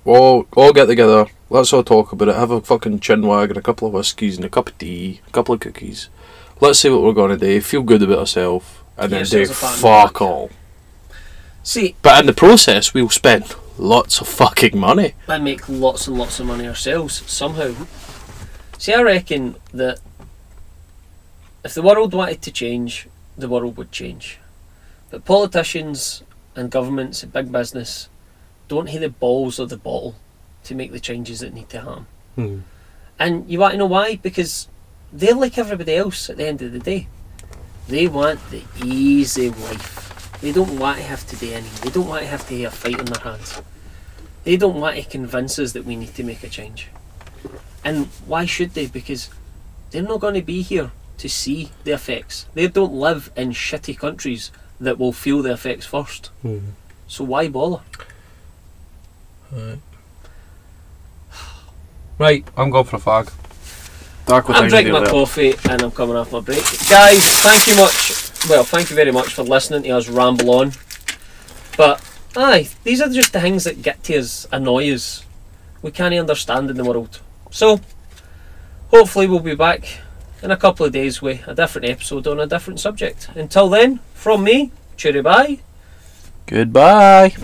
All, 0.05 0.47
all 0.55 0.73
get 0.73 0.87
together. 0.87 1.27
Let's 1.51 1.73
all 1.73 1.83
talk 1.83 2.13
about 2.13 2.29
it. 2.29 2.37
Have 2.37 2.51
a 2.51 2.61
fucking 2.61 3.01
chin 3.01 3.27
wag 3.27 3.51
and 3.51 3.59
a 3.59 3.63
couple 3.63 3.89
of 3.89 3.95
whiskies 3.95 4.37
and 4.37 4.45
a 4.45 4.49
cup 4.49 4.69
of 4.69 4.79
tea, 4.79 5.21
a 5.27 5.31
couple 5.31 5.55
of 5.55 5.61
cookies. 5.61 6.09
Let's 6.61 6.79
see 6.79 6.89
what 6.89 7.03
we're 7.03 7.13
going 7.13 7.37
to 7.39 7.47
do. 7.47 7.61
Feel 7.61 7.83
good 7.83 8.03
about 8.03 8.19
ourselves, 8.21 8.67
and 8.97 9.11
Get 9.11 9.17
then 9.17 9.27
do 9.27 9.39
yourselves 9.39 9.59
a 9.59 9.61
pat 9.61 9.71
on 9.71 9.77
the 9.77 9.83
fuck 9.83 10.13
back. 10.15 10.23
all. 10.23 10.51
See, 11.63 11.97
But 12.03 12.21
in 12.21 12.27
the 12.27 12.33
process, 12.35 12.93
we'll 12.95 13.09
spend 13.11 13.55
lots 13.79 14.21
of 14.21 14.29
fucking 14.29 14.79
money. 14.79 15.15
and 15.29 15.43
make 15.45 15.69
lots 15.69 16.07
and 16.07 16.17
lots 16.17 16.39
of 16.41 16.47
money 16.47 16.67
ourselves 16.67 17.23
somehow. 17.31 17.75
See, 18.79 18.93
I 18.93 19.03
reckon 19.03 19.57
that 19.73 19.99
if 21.65 21.75
the 21.75 21.83
world 21.83 22.13
wanted 22.15 22.43
to 22.43 22.53
change, 22.53 23.09
the 23.37 23.49
world 23.49 23.77
would 23.77 23.91
change. 23.91 24.39
But 25.11 25.25
politicians 25.25 26.23
and 26.55 26.71
governments 26.71 27.23
and 27.23 27.33
big 27.33 27.51
business 27.51 28.09
don't 28.69 28.89
have 28.91 29.01
the 29.01 29.09
balls 29.09 29.59
or 29.59 29.67
the 29.67 29.77
bottle 29.77 30.15
to 30.65 30.75
make 30.75 30.93
the 30.93 31.01
changes 31.01 31.41
that 31.41 31.53
need 31.55 31.69
to 31.71 31.81
happen. 31.81 32.07
Hmm. 32.37 32.59
And 33.19 33.49
you 33.49 33.59
want 33.61 33.73
to 33.73 33.79
know 33.79 33.87
why? 33.87 34.17
Because 34.17 34.69
they're 35.15 35.35
like 35.35 35.57
everybody 35.57 35.95
else 35.95 36.29
at 36.29 36.37
the 36.37 36.47
end 36.47 36.61
of 36.61 36.73
the 36.73 36.81
day. 36.81 37.07
They 37.87 38.09
want 38.09 38.41
the 38.51 38.63
easy 38.85 39.51
life. 39.51 40.39
They 40.41 40.53
don't 40.53 40.79
want 40.79 40.99
to 40.99 41.05
have 41.05 41.25
to 41.29 41.37
do 41.37 41.53
anything. 41.53 41.85
They 41.85 41.95
don't 41.95 42.09
want 42.09 42.23
to 42.23 42.29
have 42.29 42.47
to 42.49 42.63
have 42.63 42.73
a 42.73 42.77
fight 42.77 42.99
on 42.99 43.07
their 43.07 43.23
hands. 43.23 43.63
They 44.43 44.57
don't 44.57 44.81
want 44.81 44.97
to 44.97 45.03
convince 45.05 45.59
us 45.59 45.73
that 45.73 45.85
we 45.85 45.97
need 45.97 46.15
to 46.17 46.25
make 46.25 46.43
a 46.43 46.49
change. 46.49 46.89
And 47.85 48.07
why 48.27 48.45
should 48.45 48.75
they? 48.75 48.87
Because 48.87 49.31
they're 49.91 50.03
not 50.03 50.21
going 50.21 50.35
to 50.35 50.43
be 50.43 50.63
here 50.63 50.91
to 51.19 51.29
see 51.29 51.71
the 51.85 51.93
effects. 51.93 52.47
They 52.55 52.67
don't 52.67 52.93
live 52.93 53.31
in 53.37 53.51
shitty 53.51 53.97
countries 53.97 54.51
that 54.81 54.99
will 54.99 55.13
feel 55.13 55.43
the 55.43 55.53
effects 55.53 55.87
first. 55.87 56.27
Hmm. 56.43 56.59
So 57.07 57.23
why 57.25 57.49
bother? 57.49 57.83
Right, 62.19 62.47
I'm 62.57 62.71
going 62.71 62.85
for 62.85 62.97
a 62.97 62.99
fag. 62.99 63.33
Dark 64.27 64.49
I'm 64.49 64.69
drinking 64.69 64.95
my 64.95 65.05
coffee 65.05 65.55
and 65.69 65.83
I'm 65.83 65.91
coming 65.91 66.17
off 66.17 66.33
my 66.33 66.41
break. 66.41 66.65
Guys, 66.89 67.23
thank 67.43 67.67
you 67.67 67.77
much. 67.77 68.31
Well, 68.49 68.65
thank 68.65 68.89
you 68.89 68.97
very 68.97 69.13
much 69.13 69.35
for 69.35 69.43
listening 69.43 69.83
to 69.83 69.91
us 69.91 70.09
ramble 70.09 70.51
on. 70.51 70.73
But, 71.77 72.01
aye, 72.37 72.69
these 72.85 73.03
are 73.03 73.09
just 73.09 73.33
the 73.33 73.41
things 73.41 73.65
that 73.65 73.83
get 73.83 74.03
to 74.05 74.19
us, 74.19 74.47
annoy 74.51 74.93
us. 74.93 75.25
We 75.83 75.91
can't 75.91 76.15
understand 76.15 76.71
in 76.71 76.77
the 76.77 76.85
world. 76.85 77.21
So, 77.51 77.81
hopefully, 78.89 79.27
we'll 79.27 79.41
be 79.41 79.55
back 79.55 79.99
in 80.43 80.51
a 80.51 80.57
couple 80.57 80.87
of 80.87 80.93
days 80.93 81.21
with 81.21 81.47
a 81.47 81.55
different 81.55 81.89
episode 81.89 82.27
on 82.27 82.41
a 82.41 82.47
different 82.47 82.81
subject. 82.81 83.29
Until 83.35 83.69
then, 83.69 84.01
from 84.15 84.45
me, 84.45 84.73
cheery 84.97 85.21
bye. 85.21 85.59
Goodbye. 86.47 87.35